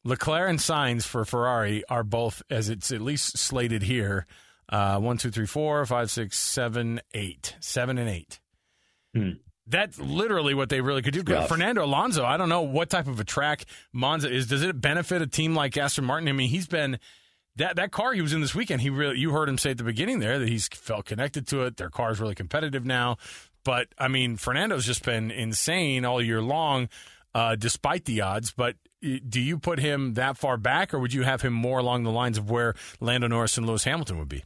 Leclerc 0.05 0.49
and 0.49 0.59
Sainz 0.59 1.05
for 1.05 1.25
Ferrari 1.25 1.83
are 1.89 2.05
both, 2.05 2.41
as 2.49 2.69
it's 2.69 2.89
at 2.91 3.01
least 3.01 3.37
slated 3.37 3.83
here, 3.83 4.25
uh, 4.69 4.99
one, 4.99 5.17
two, 5.17 5.31
three, 5.31 5.45
four, 5.45 5.85
five, 5.85 6.09
six, 6.11 6.37
seven, 6.37 7.01
eight, 7.13 7.55
seven 7.59 7.97
and 7.97 8.09
eight. 8.09 8.39
Hmm. 9.13 9.31
That's 9.67 9.99
literally 9.99 10.55
what 10.55 10.69
they 10.69 10.81
really 10.81 11.03
could 11.03 11.13
do. 11.13 11.23
Fernando 11.47 11.85
Alonso, 11.85 12.25
I 12.25 12.37
don't 12.37 12.49
know 12.49 12.61
what 12.61 12.89
type 12.89 13.07
of 13.07 13.19
a 13.19 13.23
track 13.23 13.65
Monza 13.93 14.31
is. 14.31 14.47
Does 14.47 14.63
it 14.63 14.81
benefit 14.81 15.21
a 15.21 15.27
team 15.27 15.53
like 15.53 15.77
Aston 15.77 16.05
Martin? 16.05 16.27
I 16.27 16.31
mean, 16.31 16.49
he's 16.49 16.67
been 16.67 16.97
that 17.55 17.75
that 17.75 17.91
car 17.91 18.13
he 18.13 18.21
was 18.21 18.33
in 18.33 18.41
this 18.41 18.55
weekend, 18.55 18.81
he 18.81 18.89
really 18.89 19.19
you 19.19 19.31
heard 19.31 19.47
him 19.47 19.57
say 19.57 19.71
at 19.71 19.77
the 19.77 19.83
beginning 19.83 20.19
there 20.19 20.39
that 20.39 20.47
he's 20.47 20.67
felt 20.67 21.05
connected 21.05 21.47
to 21.47 21.63
it. 21.63 21.77
Their 21.77 21.89
car 21.89 22.11
is 22.11 22.19
really 22.19 22.35
competitive 22.35 22.85
now. 22.85 23.17
But 23.63 23.89
I 23.97 24.07
mean, 24.07 24.37
Fernando's 24.37 24.85
just 24.85 25.03
been 25.03 25.29
insane 25.29 26.05
all 26.05 26.21
year 26.21 26.41
long, 26.41 26.89
uh, 27.35 27.55
despite 27.55 28.05
the 28.05 28.21
odds. 28.21 28.51
But 28.51 28.75
do 29.01 29.39
you 29.39 29.59
put 29.59 29.79
him 29.79 30.15
that 30.15 30.37
far 30.37 30.57
back, 30.57 30.93
or 30.93 30.99
would 30.99 31.13
you 31.13 31.23
have 31.23 31.41
him 31.41 31.53
more 31.53 31.79
along 31.79 32.03
the 32.03 32.11
lines 32.11 32.37
of 32.37 32.49
where 32.49 32.73
Lando 32.99 33.27
Norris 33.27 33.57
and 33.57 33.67
Lewis 33.67 33.83
Hamilton 33.83 34.17
would 34.17 34.29
be? 34.29 34.43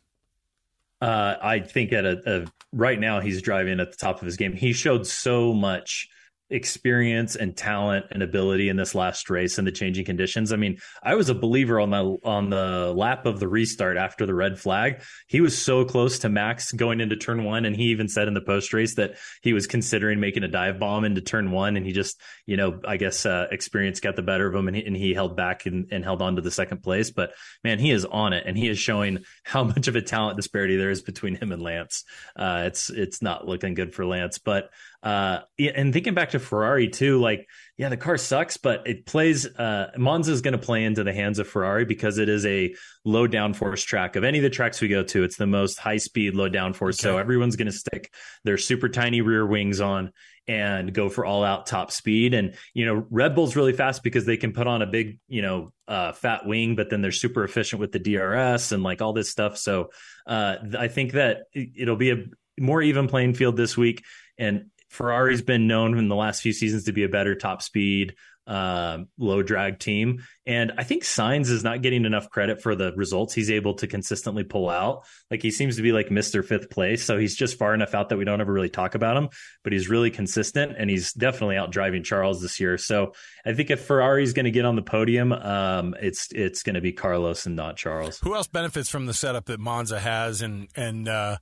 Uh, 1.04 1.38
I 1.42 1.60
think 1.60 1.92
at 1.92 2.06
a, 2.06 2.22
a, 2.26 2.46
right 2.72 2.98
now 2.98 3.20
he's 3.20 3.42
driving 3.42 3.82
at 3.82 3.92
the 3.92 3.98
top 3.98 4.22
of 4.22 4.26
his 4.26 4.38
game. 4.38 4.54
He 4.54 4.72
showed 4.72 5.06
so 5.06 5.54
much 5.54 6.08
experience 6.50 7.36
and 7.36 7.56
talent 7.56 8.06
and 8.12 8.22
ability 8.22 8.70
in 8.70 8.76
this 8.76 8.94
last 8.94 9.30
race 9.30 9.58
and 9.58 9.66
the 9.66 9.72
changing 9.72 10.06
conditions. 10.06 10.54
I 10.54 10.58
mean, 10.58 10.78
I 11.02 11.16
was 11.16 11.30
a 11.30 11.36
believer 11.36 11.80
on 11.80 11.90
the 11.90 12.18
on 12.24 12.50
the 12.50 12.94
lap 12.96 13.26
of 13.26 13.40
the 13.40 13.48
restart 13.48 13.98
after 13.98 14.26
the 14.26 14.36
red 14.36 14.60
flag. 14.60 15.02
He 15.28 15.42
was 15.42 15.58
so 15.58 15.86
close 15.86 16.20
to 16.20 16.30
Max 16.30 16.72
going 16.72 17.02
into 17.02 17.16
turn 17.16 17.44
1 17.44 17.66
and 17.66 17.76
he 17.76 17.86
even 17.86 18.08
said 18.08 18.28
in 18.28 18.34
the 18.34 18.42
post 18.42 18.74
race 18.74 18.96
that 18.96 19.16
he 19.42 19.54
was 19.54 19.68
considering 19.68 20.20
making 20.20 20.44
a 20.44 20.48
dive 20.48 20.80
bomb 20.80 21.06
into 21.06 21.22
turn 21.22 21.52
1 21.52 21.78
and 21.78 21.86
he 21.86 21.92
just, 21.92 22.20
you 22.46 22.58
know, 22.58 22.80
I 22.86 22.98
guess 22.98 23.26
uh, 23.26 23.48
experience 23.52 24.00
got 24.00 24.16
the 24.16 24.22
better 24.22 24.48
of 24.48 24.54
him 24.54 24.68
and 24.68 24.78
he, 24.78 24.86
and 24.86 24.96
he 24.96 25.14
held 25.14 25.36
back 25.36 25.66
and, 25.66 25.88
and 25.92 26.04
held 26.04 26.22
on 26.22 26.36
to 26.36 26.42
the 26.42 26.52
second 26.52 26.84
place, 26.84 27.10
but 27.10 27.34
man, 27.64 27.80
he 27.80 27.92
is 27.92 28.06
on 28.06 28.34
it 28.34 28.44
and 28.46 28.58
he 28.58 28.68
is 28.68 28.78
showing 28.78 29.24
how 29.44 29.64
much 29.74 29.88
of 29.88 29.96
a 29.96 30.02
talent 30.02 30.38
disparity 30.38 30.76
there 30.76 30.92
is 30.92 31.02
between 31.02 31.36
him 31.36 31.52
and 31.52 31.62
Lance. 31.62 32.04
Uh, 32.36 32.64
it's 32.66 32.90
it's 32.90 33.22
not 33.22 33.48
looking 33.48 33.74
good 33.74 33.94
for 33.94 34.06
Lance, 34.06 34.38
but 34.38 34.70
uh, 35.04 35.40
and 35.60 35.92
thinking 35.92 36.14
back 36.14 36.30
to 36.30 36.40
Ferrari 36.40 36.88
too, 36.88 37.20
like, 37.20 37.46
yeah, 37.78 37.90
the 37.90 37.98
car 37.98 38.18
sucks, 38.18 38.56
but 38.56 38.88
it 38.88 39.06
plays, 39.06 39.46
uh, 39.46 39.92
Monza 39.98 40.32
is 40.32 40.42
going 40.42 40.54
to 40.54 40.58
play 40.58 40.86
into 40.86 41.04
the 41.04 41.12
hands 41.12 41.40
of 41.40 41.48
Ferrari 41.48 41.84
because 41.84 42.20
it 42.20 42.30
is 42.30 42.46
a 42.46 42.74
low 43.04 43.28
downforce 43.28 43.86
track. 43.86 44.16
Of 44.16 44.24
any 44.24 44.38
of 44.38 44.44
the 44.44 44.50
tracks 44.50 44.80
we 44.80 44.88
go 44.88 45.04
to, 45.04 45.24
it's 45.24 45.36
the 45.36 45.46
most 45.46 45.78
high 45.78 45.98
speed, 45.98 46.36
low 46.36 46.50
downforce. 46.50 47.00
Okay. 47.00 47.10
So 47.10 47.18
everyone's 47.18 47.58
going 47.58 47.68
to 47.68 47.74
stick 47.74 48.14
their 48.46 48.58
super 48.58 48.88
tiny 48.88 49.20
rear 49.20 49.46
wings 49.46 49.82
on 49.82 50.14
and 50.48 50.94
go 50.94 51.10
for 51.10 51.26
all 51.26 51.44
out 51.44 51.66
top 51.66 51.92
speed. 51.92 52.34
And, 52.34 52.56
you 52.74 52.86
know, 52.86 53.06
Red 53.10 53.36
Bull's 53.36 53.58
really 53.58 53.74
fast 53.74 54.04
because 54.04 54.26
they 54.26 54.38
can 54.38 54.54
put 54.54 54.68
on 54.68 54.82
a 54.82 54.88
big, 54.88 55.20
you 55.28 55.42
know, 55.42 55.74
uh, 55.88 56.14
fat 56.14 56.46
wing, 56.46 56.76
but 56.76 56.90
then 56.90 57.02
they're 57.02 57.12
super 57.12 57.44
efficient 57.44 57.82
with 57.82 57.92
the 57.92 58.00
DRS 58.00 58.72
and 58.72 58.84
like 58.84 59.02
all 59.02 59.12
this 59.12 59.30
stuff. 59.30 59.58
So, 59.58 59.90
uh, 60.26 60.56
I 60.78 60.88
think 60.88 61.14
that 61.14 61.44
it'll 61.54 61.98
be 61.98 62.12
a 62.12 62.26
more 62.58 62.82
even 62.82 63.08
playing 63.08 63.34
field 63.34 63.58
this 63.58 63.76
week. 63.76 64.04
And 64.38 64.66
Ferrari's 64.94 65.42
been 65.42 65.68
known 65.68 65.98
in 65.98 66.08
the 66.08 66.16
last 66.16 66.42
few 66.42 66.54
seasons 66.54 66.84
to 66.84 66.94
be 66.94 67.04
a 67.04 67.10
better 67.10 67.34
top 67.34 67.64
speed, 67.64 68.14
uh, 68.46 69.00
low 69.18 69.42
drag 69.42 69.80
team. 69.80 70.24
And 70.46 70.74
I 70.78 70.84
think 70.84 71.04
Sainz 71.04 71.50
is 71.50 71.64
not 71.64 71.82
getting 71.82 72.06
enough 72.06 72.30
credit 72.30 72.62
for 72.62 72.76
the 72.76 72.94
results 72.96 73.34
he's 73.34 73.50
able 73.50 73.74
to 73.76 73.88
consistently 73.88 74.44
pull 74.44 74.70
out. 74.70 75.06
Like 75.32 75.42
he 75.42 75.50
seems 75.50 75.78
to 75.78 75.82
be 75.82 75.94
like 75.94 76.10
Mr. 76.10 76.46
Fifth 76.46 76.70
place. 76.70 77.04
So 77.04 77.18
he's 77.18 77.36
just 77.36 77.58
far 77.58 77.74
enough 77.74 77.96
out 77.96 78.10
that 78.10 78.18
we 78.18 78.26
don't 78.26 78.40
ever 78.40 78.54
really 78.54 78.70
talk 78.70 78.94
about 78.94 79.18
him, 79.18 79.30
but 79.64 79.74
he's 79.74 79.90
really 79.90 80.12
consistent 80.12 80.76
and 80.78 80.92
he's 80.92 81.12
definitely 81.14 81.58
out 81.58 81.72
driving 81.72 82.04
Charles 82.04 82.42
this 82.42 82.60
year. 82.60 82.78
So 82.78 83.14
I 83.46 83.54
think 83.54 83.72
if 83.72 83.82
Ferrari's 83.82 84.34
going 84.34 84.46
to 84.46 84.52
get 84.52 84.66
on 84.66 84.76
the 84.76 84.84
podium, 84.84 85.32
um, 85.32 85.96
it's, 86.00 86.28
it's 86.32 86.62
going 86.62 86.76
to 86.76 86.82
be 86.82 86.92
Carlos 86.92 87.48
and 87.48 87.56
not 87.56 87.78
Charles. 87.78 88.20
Who 88.20 88.36
else 88.36 88.48
benefits 88.48 88.90
from 88.90 89.08
the 89.08 89.14
setup 89.14 89.46
that 89.46 89.60
Monza 89.60 90.00
has? 90.00 90.44
And, 90.44 90.68
and, 90.76 91.08
uh, 91.08 91.38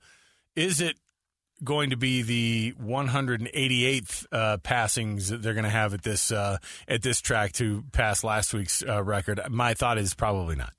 is 0.54 0.80
it 0.80 0.96
going 1.64 1.90
to 1.90 1.96
be 1.96 2.22
the 2.22 2.74
188th 2.82 4.26
uh, 4.32 4.56
passings 4.58 5.28
that 5.28 5.42
they're 5.42 5.54
going 5.54 5.64
to 5.64 5.70
have 5.70 5.94
at 5.94 6.02
this 6.02 6.30
uh, 6.32 6.58
at 6.88 7.02
this 7.02 7.20
track 7.20 7.52
to 7.52 7.84
pass 7.92 8.24
last 8.24 8.54
week's 8.54 8.82
uh, 8.86 9.02
record? 9.02 9.40
My 9.50 9.74
thought 9.74 9.98
is 9.98 10.14
probably 10.14 10.56
not. 10.56 10.72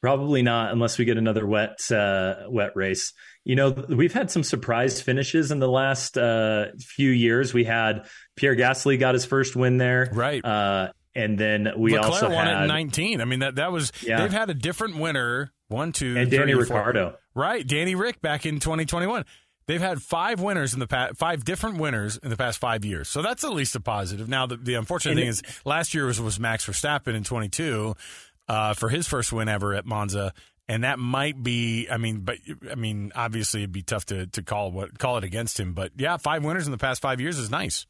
Probably 0.00 0.42
not, 0.42 0.70
unless 0.70 0.98
we 0.98 1.06
get 1.06 1.16
another 1.16 1.46
wet 1.46 1.90
uh, 1.90 2.44
wet 2.48 2.72
race. 2.76 3.14
You 3.44 3.56
know, 3.56 3.70
we've 3.70 4.12
had 4.12 4.30
some 4.30 4.42
surprise 4.42 5.00
finishes 5.00 5.50
in 5.50 5.60
the 5.60 5.68
last 5.68 6.18
uh, 6.18 6.66
few 6.78 7.10
years. 7.10 7.54
We 7.54 7.64
had 7.64 8.06
Pierre 8.36 8.54
Gasly 8.56 8.98
got 9.00 9.14
his 9.14 9.24
first 9.24 9.56
win 9.56 9.78
there, 9.78 10.10
right? 10.12 10.44
Uh, 10.44 10.92
and 11.14 11.38
then 11.38 11.68
we 11.78 11.92
Leclerc 11.92 12.12
also 12.12 12.30
won 12.30 12.46
had 12.46 12.58
it 12.58 12.62
in 12.62 12.68
19. 12.68 13.20
I 13.20 13.24
mean 13.24 13.38
that 13.38 13.54
that 13.54 13.72
was 13.72 13.92
Yeah. 14.02 14.18
they've 14.20 14.32
had 14.32 14.50
a 14.50 14.54
different 14.54 14.96
winner. 14.98 15.50
One, 15.68 15.92
two, 15.92 16.14
and 16.18 16.30
Danny. 16.30 16.52
Ricciardo. 16.52 17.16
Right, 17.34 17.66
Danny 17.66 17.94
Rick 17.94 18.20
back 18.20 18.44
in 18.44 18.60
2021. 18.60 19.24
They've 19.66 19.80
had 19.80 20.02
five 20.02 20.40
winners 20.40 20.74
in 20.74 20.80
the 20.80 20.86
past, 20.86 21.16
five 21.16 21.44
different 21.44 21.78
winners 21.78 22.16
in 22.18 22.28
the 22.30 22.36
past 22.36 22.58
five 22.58 22.84
years. 22.84 23.08
So 23.08 23.22
that's 23.22 23.44
at 23.44 23.52
least 23.52 23.74
a 23.76 23.80
positive. 23.80 24.28
Now, 24.28 24.46
the, 24.46 24.56
the 24.56 24.74
unfortunate 24.74 25.12
And 25.12 25.20
thing 25.20 25.28
it- 25.28 25.30
is 25.30 25.42
last 25.64 25.94
year 25.94 26.06
was, 26.06 26.20
was 26.20 26.38
Max 26.38 26.66
Verstappen 26.66 27.14
in 27.14 27.24
22 27.24 27.94
uh, 28.48 28.74
for 28.74 28.88
his 28.90 29.08
first 29.08 29.32
win 29.32 29.48
ever 29.48 29.74
at 29.74 29.86
Monza. 29.86 30.34
And 30.68 30.84
that 30.84 30.98
might 30.98 31.42
be, 31.42 31.88
I 31.90 31.96
mean, 31.98 32.20
but 32.20 32.38
I 32.70 32.74
mean, 32.74 33.12
obviously 33.14 33.60
it'd 33.60 33.72
be 33.72 33.82
tough 33.82 34.06
to, 34.06 34.26
to 34.28 34.42
call 34.42 34.70
what 34.72 34.98
call 34.98 35.18
it 35.18 35.24
against 35.24 35.60
him. 35.60 35.74
But 35.74 35.92
yeah, 35.96 36.16
five 36.16 36.42
winners 36.44 36.66
in 36.66 36.70
the 36.72 36.78
past 36.78 37.02
five 37.02 37.20
years 37.20 37.38
is 37.38 37.50
nice. 37.50 37.86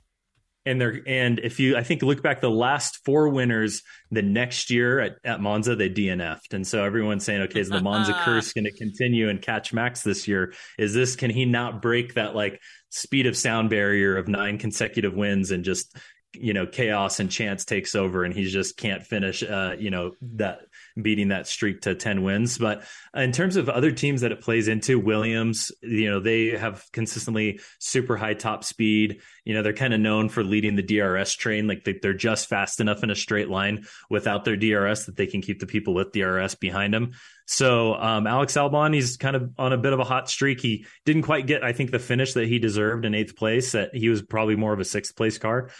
And 0.67 0.81
they're 0.81 1.01
and 1.07 1.39
if 1.41 1.61
you 1.61 1.77
I 1.77 1.83
think 1.83 2.03
look 2.03 2.23
back 2.23 2.41
the 2.41 2.51
last 2.51 3.05
four 3.05 3.29
winners 3.29 3.83
the 4.11 4.23
next 4.23 4.71
year 4.71 4.99
at, 4.99 5.17
at 5.25 5.41
Monza 5.41 5.77
they 5.77 5.91
DNF'd 5.91 6.55
and 6.55 6.67
so 6.67 6.85
everyone's 6.85 7.25
saying 7.25 7.43
okay 7.43 7.61
is 7.61 7.69
the 7.69 7.83
Monza 7.83 8.13
curse 8.25 8.53
going 8.53 8.65
to 8.65 8.73
continue 8.73 9.29
and 9.29 9.43
catch 9.43 9.73
Max 9.73 10.03
this 10.03 10.27
year? 10.27 10.55
Is 10.79 10.95
this 10.95 11.17
can 11.17 11.31
he 11.31 11.45
not 11.45 11.83
break 11.83 12.15
that 12.15 12.35
like 12.35 12.61
speed 12.91 13.27
of 13.27 13.37
sound 13.37 13.71
barrier 13.71 14.17
of 14.17 14.29
nine 14.29 14.59
consecutive 14.59 15.15
wins 15.15 15.51
and 15.51 15.65
just 15.65 15.97
you 16.35 16.53
know 16.53 16.67
chaos 16.67 17.21
and 17.21 17.31
chance 17.31 17.65
takes 17.65 17.95
over 17.95 18.25
and 18.25 18.35
he 18.35 18.45
just 18.45 18.77
can't 18.77 19.03
finish 19.03 19.43
uh 19.43 19.75
you 19.79 19.91
know 19.91 20.13
that 20.21 20.61
beating 21.01 21.29
that 21.29 21.47
streak 21.47 21.83
to 21.83 21.95
10 21.95 22.23
wins. 22.23 22.59
But 22.59 22.85
in 23.15 23.33
terms 23.33 23.57
of 23.57 23.69
other 23.69 23.91
teams 23.91 24.21
that 24.21 24.33
it 24.33 24.41
plays 24.41 24.69
into 24.69 24.99
Williams 24.99 25.73
you 25.83 26.11
know 26.11 26.21
they 26.21 26.49
have 26.51 26.85
consistently 26.93 27.61
super 27.79 28.17
high 28.17 28.35
top 28.35 28.65
speed. 28.65 29.21
You 29.45 29.55
know 29.55 29.63
they're 29.63 29.73
kind 29.73 29.95
of 29.95 30.01
known 30.01 30.29
for 30.29 30.43
leading 30.43 30.77
the 30.77 30.83
DRS 30.83 31.35
train. 31.35 31.67
Like 31.67 31.85
they, 31.85 31.99
they're 32.01 32.15
just 32.15 32.49
fast 32.49 32.81
enough 32.81 33.03
in 33.03 33.11
a 33.11 33.15
straight 33.15 33.49
line 33.49 33.87
without 34.11 34.45
their 34.45 34.57
DRS 34.57 35.07
that 35.07 35.17
they 35.17 35.27
can 35.27 35.43
keep 35.43 35.61
the 35.61 35.67
people 35.67 35.95
with 35.95 36.13
DRS 36.13 36.55
behind 36.55 36.95
them. 36.95 37.13
So 37.47 37.95
um, 37.95 38.27
Alex 38.27 38.55
Albon 38.55 38.95
he's 38.95 39.17
kind 39.17 39.37
of 39.37 39.51
on 39.59 39.73
a 39.73 39.79
bit 39.79 39.93
of 39.93 40.01
a 40.01 40.05
hot 40.05 40.29
streak. 40.29 40.61
He 40.61 40.87
didn't 41.05 41.23
quite 41.23 41.47
get 41.47 41.63
I 41.63 41.73
think 41.73 41.91
the 41.91 41.99
finish 41.99 42.35
that 42.35 42.49
he 42.49 42.59
deserved 42.59 43.05
in 43.05 43.15
eighth 43.15 43.37
place. 43.37 43.73
That 43.73 43.95
he 43.95 44.09
was 44.09 44.23
probably 44.23 44.57
more 44.57 44.73
of 44.73 44.81
a 44.81 44.85
sixth 44.85 45.17
place 45.17 45.39
car. 45.39 45.71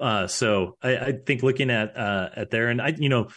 Uh, 0.00 0.26
so 0.26 0.76
I, 0.82 0.96
I 0.96 1.12
think 1.12 1.42
looking 1.42 1.70
at 1.70 1.96
uh, 1.96 2.30
at 2.34 2.50
there, 2.50 2.68
and 2.68 2.82
I, 2.82 2.88
you 2.98 3.08
know, 3.08 3.28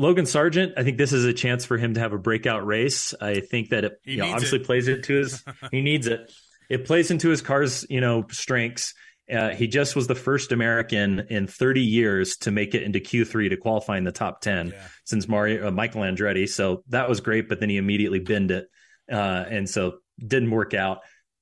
Logan 0.00 0.24
Sargeant, 0.24 0.72
I 0.76 0.82
think 0.82 0.96
this 0.98 1.12
is 1.12 1.24
a 1.24 1.32
chance 1.32 1.64
for 1.64 1.76
him 1.76 1.94
to 1.94 2.00
have 2.00 2.12
a 2.12 2.18
breakout 2.18 2.66
race. 2.66 3.14
I 3.20 3.40
think 3.40 3.68
that 3.68 3.84
it 3.84 4.00
know, 4.06 4.32
obviously 4.32 4.60
it. 4.60 4.66
plays 4.66 4.88
into 4.88 5.14
his 5.14 5.44
he 5.70 5.82
needs 5.82 6.06
it. 6.06 6.32
It 6.68 6.86
plays 6.86 7.10
into 7.10 7.28
his 7.28 7.42
car's 7.42 7.84
you 7.90 8.00
know 8.00 8.26
strengths. 8.30 8.94
Uh, 9.30 9.50
he 9.50 9.68
just 9.68 9.94
was 9.94 10.06
the 10.08 10.14
first 10.16 10.50
American 10.50 11.20
in 11.30 11.46
30 11.46 11.82
years 11.82 12.36
to 12.38 12.50
make 12.50 12.74
it 12.74 12.82
into 12.82 12.98
Q3 12.98 13.50
to 13.50 13.56
qualify 13.56 13.96
in 13.96 14.02
the 14.02 14.10
top 14.10 14.40
10 14.40 14.68
Yeah. 14.68 14.72
since 14.72 14.90
since 15.04 15.28
Mario 15.28 15.68
uh, 15.68 15.70
Michael 15.70 16.00
Andretti. 16.02 16.48
So 16.48 16.82
that 16.88 17.08
was 17.08 17.20
great, 17.20 17.48
but 17.48 17.60
then 17.60 17.68
he 17.68 17.76
immediately 17.76 18.18
binned 18.20 18.50
it, 18.50 18.66
uh, 19.12 19.44
and 19.48 19.68
so 19.68 19.98
didn't 20.18 20.50
work 20.50 20.72
out. 20.74 21.00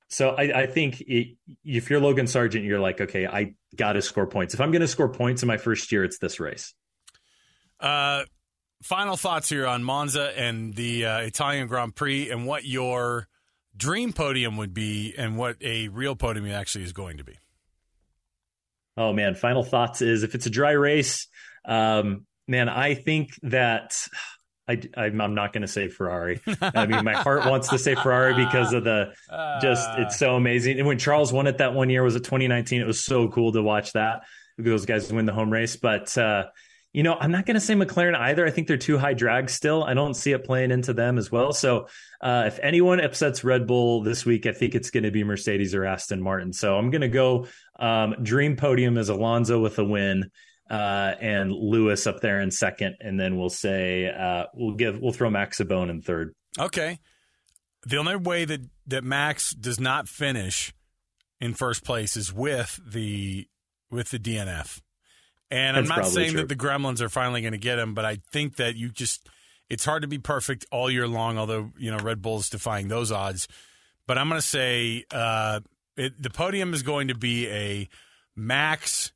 So 0.08 0.30
I, 0.30 0.62
I 0.62 0.66
think 0.66 1.00
it, 1.02 1.36
if 1.64 1.90
you're 1.90 2.00
Logan 2.00 2.26
Sargeant, 2.26 2.64
you're 2.64 2.80
like, 2.80 3.00
okay, 3.00 3.26
I 3.26 3.54
got 3.76 3.92
to 3.92 4.02
score 4.02 4.26
points. 4.26 4.52
If 4.54 4.60
I'm 4.60 4.70
going 4.72 4.80
to 4.82 4.88
score 4.88 5.10
points 5.10 5.42
in 5.42 5.46
my 5.46 5.58
first 5.58 5.92
year, 5.92 6.02
it's 6.02 6.18
this 6.18 6.40
race. 6.40 6.74
Uh, 7.78 8.24
final 8.82 9.16
thoughts 9.16 9.48
here 9.48 9.66
on 9.66 9.82
Monza 9.82 10.38
and 10.38 10.74
the 10.74 11.06
uh, 11.06 11.18
Italian 11.18 11.66
Grand 11.66 11.94
Prix 11.94 12.30
and 12.30 12.46
what 12.46 12.64
your 12.64 13.28
dream 13.76 14.12
podium 14.12 14.56
would 14.56 14.74
be 14.74 15.14
and 15.16 15.36
what 15.36 15.56
a 15.60 15.88
real 15.88 16.16
podium 16.16 16.46
actually 16.48 16.84
is 16.84 16.92
going 16.92 17.18
to 17.18 17.24
be. 17.24 17.36
Oh 18.96 19.12
man, 19.12 19.34
final 19.34 19.62
thoughts 19.62 20.02
is 20.02 20.22
if 20.22 20.34
it's 20.34 20.46
a 20.46 20.50
dry 20.50 20.72
race, 20.72 21.28
um, 21.64 22.26
man, 22.48 22.68
I 22.68 22.94
think 22.94 23.30
that 23.42 23.94
I, 24.66 24.82
I'm, 24.96 25.20
I'm 25.20 25.34
not 25.34 25.52
going 25.52 25.62
to 25.62 25.68
say 25.68 25.88
Ferrari. 25.88 26.40
I 26.60 26.86
mean, 26.86 27.04
my 27.04 27.14
heart 27.14 27.46
wants 27.46 27.68
to 27.68 27.78
say 27.78 27.94
Ferrari 27.94 28.34
because 28.34 28.72
of 28.72 28.84
the 28.84 29.12
just 29.62 29.88
it's 29.98 30.18
so 30.18 30.34
amazing. 30.34 30.78
And 30.78 30.88
when 30.88 30.98
Charles 30.98 31.32
won 31.32 31.46
it 31.46 31.58
that 31.58 31.74
one 31.74 31.90
year 31.90 32.02
was 32.02 32.16
it 32.16 32.24
2019. 32.24 32.80
It 32.80 32.86
was 32.86 33.04
so 33.04 33.28
cool 33.28 33.52
to 33.52 33.62
watch 33.62 33.92
that 33.92 34.22
those 34.58 34.86
guys 34.86 35.12
win 35.12 35.24
the 35.24 35.32
home 35.32 35.52
race. 35.52 35.76
But 35.76 36.16
uh, 36.18 36.46
you 36.98 37.04
know, 37.04 37.14
I'm 37.14 37.30
not 37.30 37.46
going 37.46 37.54
to 37.54 37.60
say 37.60 37.74
McLaren 37.74 38.16
either. 38.16 38.44
I 38.44 38.50
think 38.50 38.66
they're 38.66 38.76
too 38.76 38.98
high 38.98 39.14
drag 39.14 39.50
still. 39.50 39.84
I 39.84 39.94
don't 39.94 40.14
see 40.14 40.32
it 40.32 40.42
playing 40.42 40.72
into 40.72 40.92
them 40.92 41.16
as 41.16 41.30
well. 41.30 41.52
So 41.52 41.86
uh, 42.20 42.42
if 42.48 42.58
anyone 42.60 42.98
upsets 42.98 43.44
Red 43.44 43.68
Bull 43.68 44.02
this 44.02 44.26
week, 44.26 44.46
I 44.46 44.52
think 44.52 44.74
it's 44.74 44.90
going 44.90 45.04
to 45.04 45.12
be 45.12 45.22
Mercedes 45.22 45.76
or 45.76 45.84
Aston 45.84 46.20
Martin. 46.20 46.52
So 46.52 46.76
I'm 46.76 46.90
going 46.90 47.02
to 47.02 47.08
go 47.08 47.46
um, 47.78 48.16
dream 48.24 48.56
podium 48.56 48.98
as 48.98 49.10
Alonso 49.10 49.60
with 49.60 49.78
a 49.78 49.84
win. 49.84 50.32
Uh, 50.68 51.14
and 51.20 51.52
Lewis 51.52 52.04
up 52.08 52.20
there 52.20 52.40
in 52.40 52.50
second, 52.50 52.96
and 53.00 53.18
then 53.18 53.38
we'll 53.38 53.48
say 53.48 54.06
uh, 54.10 54.46
we'll 54.52 54.74
give 54.74 55.00
we'll 55.00 55.14
throw 55.14 55.30
Max 55.30 55.60
a 55.60 55.64
bone 55.64 55.88
in 55.88 56.02
third. 56.02 56.34
Okay. 56.58 56.98
The 57.86 57.96
only 57.96 58.16
way 58.16 58.44
that, 58.44 58.68
that 58.88 59.02
Max 59.02 59.52
does 59.52 59.80
not 59.80 60.08
finish 60.08 60.74
in 61.40 61.54
first 61.54 61.84
place 61.84 62.18
is 62.18 62.34
with 62.34 62.80
the 62.86 63.48
with 63.90 64.10
the 64.10 64.18
DNF. 64.18 64.82
And 65.50 65.76
I'm 65.76 65.86
not 65.86 66.06
saying 66.06 66.32
true. 66.32 66.40
that 66.40 66.48
the 66.48 66.56
Gremlins 66.56 67.00
are 67.00 67.08
finally 67.08 67.40
going 67.40 67.52
to 67.52 67.58
get 67.58 67.78
him, 67.78 67.94
but 67.94 68.04
I 68.04 68.18
think 68.32 68.56
that 68.56 68.76
you 68.76 68.90
just 68.90 69.28
it's 69.70 69.84
hard 69.84 70.02
to 70.02 70.08
be 70.08 70.18
perfect 70.18 70.66
all 70.70 70.90
year 70.90 71.08
long. 71.08 71.38
Although 71.38 71.70
you 71.78 71.90
know 71.90 71.98
Red 71.98 72.20
Bull's 72.20 72.50
defying 72.50 72.88
those 72.88 73.10
odds, 73.10 73.48
but 74.06 74.18
I'm 74.18 74.28
going 74.28 74.40
to 74.40 74.46
say 74.46 75.04
uh, 75.10 75.60
it, 75.96 76.20
the 76.22 76.30
podium 76.30 76.74
is 76.74 76.82
going 76.82 77.08
to 77.08 77.14
be 77.14 77.48
a 77.48 77.88
Max, 78.36 79.12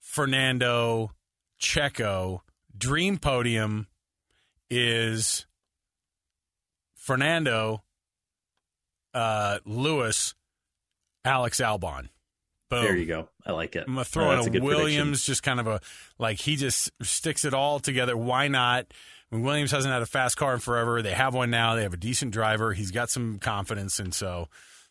Fernando, 0.00 1.12
Checo 1.60 2.40
dream 2.76 3.18
podium 3.18 3.86
is 4.70 5.46
Fernando, 6.94 7.82
uh, 9.14 9.58
Lewis, 9.64 10.34
Alex 11.24 11.60
Albon. 11.60 12.08
Boom. 12.68 12.82
There 12.84 12.96
you 12.96 13.06
go. 13.06 13.28
I 13.44 13.52
like 13.52 13.76
it. 13.76 13.84
I'm 13.86 13.94
gonna 13.94 14.00
Oh, 14.00 14.04
throw 14.04 14.28
that's 14.34 14.46
in 14.48 14.56
a 14.56 14.58
a 14.58 14.62
Williams, 14.62 15.24
just 15.24 15.42
kind 15.42 15.60
of 15.60 15.66
a 15.66 15.80
like 16.18 16.40
he 16.40 16.56
just 16.56 16.90
sticks 17.02 17.44
it 17.44 17.54
all 17.54 17.78
together. 17.80 18.16
Why 18.16 18.48
not? 18.48 18.86
I 19.30 19.34
mean, 19.36 19.44
Williams 19.44 19.70
hasn't 19.70 19.92
had 19.92 20.02
a 20.02 20.06
fast 20.06 20.36
car 20.36 20.54
in 20.54 20.60
forever. 20.60 21.02
They 21.02 21.12
have 21.12 21.34
one 21.34 21.50
now. 21.50 21.74
They 21.74 21.82
have 21.82 21.94
a 21.94 21.98
decent 21.98 22.32
driver. 22.32 22.72
He's 22.72 22.90
got 22.90 23.10
some 23.10 23.38
confidence, 23.38 23.98
and 23.98 24.12
so 24.14 24.48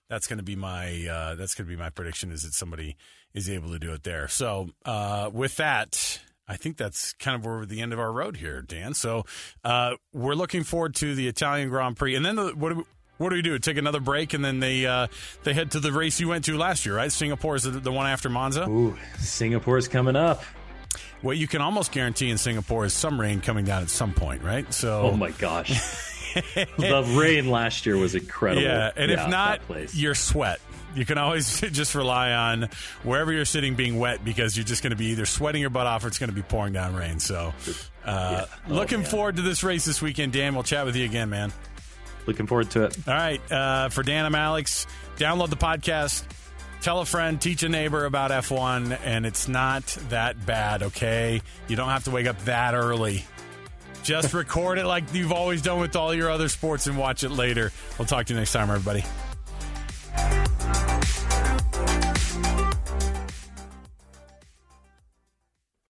that's 0.09 0.27
going 0.27 0.38
to 0.38 0.43
be 0.43 0.55
my 0.55 1.05
uh, 1.07 1.35
that's 1.35 1.53
going 1.55 1.67
to 1.67 1.73
be 1.75 1.79
my 1.81 1.89
prediction 1.89 2.31
is 2.31 2.43
that 2.43 2.53
somebody 2.53 2.95
is 3.33 3.49
able 3.49 3.69
to 3.71 3.79
do 3.79 3.91
it 3.93 4.03
there. 4.03 4.27
So 4.27 4.69
uh, 4.85 5.29
with 5.33 5.55
that. 5.57 6.21
I 6.47 6.57
think 6.57 6.77
that's 6.77 7.13
kind 7.13 7.33
of 7.33 7.43
where 7.43 7.55
we're 7.57 7.65
the 7.65 7.81
end 7.81 7.91
of 7.91 7.97
our 7.97 8.11
road 8.11 8.38
here, 8.38 8.61
Dan. 8.61 8.93
So 8.93 9.25
uh, 9.63 9.95
we're 10.13 10.35
looking 10.35 10.63
forward 10.63 10.93
to 10.97 11.15
the 11.15 11.27
Italian 11.27 11.69
Grand 11.69 11.97
Prix, 11.97 12.13
and 12.13 12.23
then 12.23 12.35
the, 12.35 12.51
what 12.51 12.69
do 12.69 12.75
we, 12.75 12.83
what 13.17 13.30
do 13.30 13.36
we 13.36 13.41
do? 13.41 13.58
Take 13.60 13.78
another 13.78 13.99
break, 13.99 14.34
and 14.34 14.43
then 14.43 14.60
they 14.60 14.86
uh, 14.86 15.08
they 15.43 15.54
head 15.54 15.71
to 15.71 15.80
the 15.80 15.91
race 15.91 16.19
you 16.19 16.28
went 16.28 16.45
to 16.45 16.58
last 16.58 16.86
year, 16.86 16.95
right? 16.95 17.12
Singapore 17.12 17.56
is 17.56 17.63
the, 17.63 17.71
the 17.71 17.91
one 17.91 18.08
after 18.08 18.30
Monza. 18.30 18.67
Ooh, 18.69 18.97
Singapore's 19.19 19.88
coming 19.88 20.15
up. 20.15 20.43
What 21.21 21.38
you 21.38 21.47
can 21.47 21.62
almost 21.62 21.91
guarantee 21.91 22.30
in 22.30 22.38
Singapore 22.38 22.86
is 22.86 22.93
some 22.93 23.19
rain 23.19 23.41
coming 23.41 23.65
down 23.65 23.82
at 23.82 23.89
some 23.89 24.13
point, 24.13 24.43
right? 24.43 24.71
So, 24.73 25.01
Oh 25.12 25.17
my 25.17 25.32
gosh. 25.32 25.69
the 26.54 27.04
rain 27.17 27.49
last 27.49 27.86
year 27.86 27.97
was 27.97 28.13
incredible. 28.15 28.62
yeah, 28.63 28.91
and 28.95 29.10
if 29.12 29.28
not, 29.28 29.62
your 29.93 30.13
sweat. 30.13 30.60
You 30.93 31.06
can 31.06 31.17
always 31.17 31.60
just 31.71 31.95
rely 31.95 32.32
on 32.32 32.69
wherever 33.04 33.32
you're 33.34 33.43
sitting 33.45 33.75
being 33.75 33.97
wet 33.99 34.23
because 34.23 34.56
you're 34.56 34.65
just 34.65 34.84
going 34.84 34.91
to 34.91 34.95
be 34.97 35.08
either 35.08 35.25
sweating 35.25 35.60
your 35.62 35.69
butt 35.69 35.88
off 35.88 36.04
or 36.06 36.08
it's 36.08 36.19
going 36.19 36.30
to 36.30 36.36
be 36.36 36.41
pouring 36.41 36.73
down 36.73 36.95
rain. 36.95 37.19
So, 37.19 37.54
uh, 38.06 38.45
Oh, 38.69 38.73
looking 38.73 38.99
man. 39.01 39.10
forward 39.10 39.36
to 39.38 39.41
this 39.41 39.63
race 39.63 39.84
this 39.86 40.01
weekend, 40.01 40.32
Dan. 40.34 40.54
We'll 40.54 40.63
chat 40.63 40.86
with 40.86 40.95
you 40.95 41.06
again, 41.06 41.30
man. 41.30 41.51
Looking 42.25 42.47
forward 42.47 42.69
to 42.71 42.83
it. 42.85 42.97
All 43.07 43.13
right, 43.13 43.51
uh, 43.51 43.89
for 43.89 44.03
Dan, 44.03 44.25
I'm 44.25 44.35
Alex. 44.35 44.88
Download 45.17 45.49
the 45.49 45.55
podcast. 45.57 46.23
tell 46.81 46.99
a 46.99 47.05
friend, 47.05 47.41
teach 47.41 47.63
a 47.63 47.69
neighbor 47.69 48.05
about 48.05 48.31
F1, 48.31 48.99
and 49.03 49.25
it's 49.25 49.47
not 49.47 49.85
that 50.09 50.45
bad, 50.45 50.83
okay? 50.83 51.41
You 51.67 51.75
don't 51.75 51.89
have 51.89 52.03
to 52.03 52.11
wake 52.11 52.27
up 52.27 52.38
that 52.45 52.75
early. 52.75 53.25
Just 54.03 54.33
record 54.35 54.77
it 54.77 54.85
like 54.85 55.03
you've 55.13 55.31
always 55.31 55.61
done 55.61 55.79
with 55.79 55.95
all 55.95 56.13
your 56.13 56.29
other 56.29 56.47
sports 56.49 56.85
and 56.88 56.97
watch 56.97 57.23
it 57.23 57.29
later. 57.29 57.71
We'll 57.97 58.05
talk 58.05 58.27
to 58.27 58.33
you 58.33 58.39
next 58.39 58.53
time, 58.53 58.69
everybody. 58.69 59.03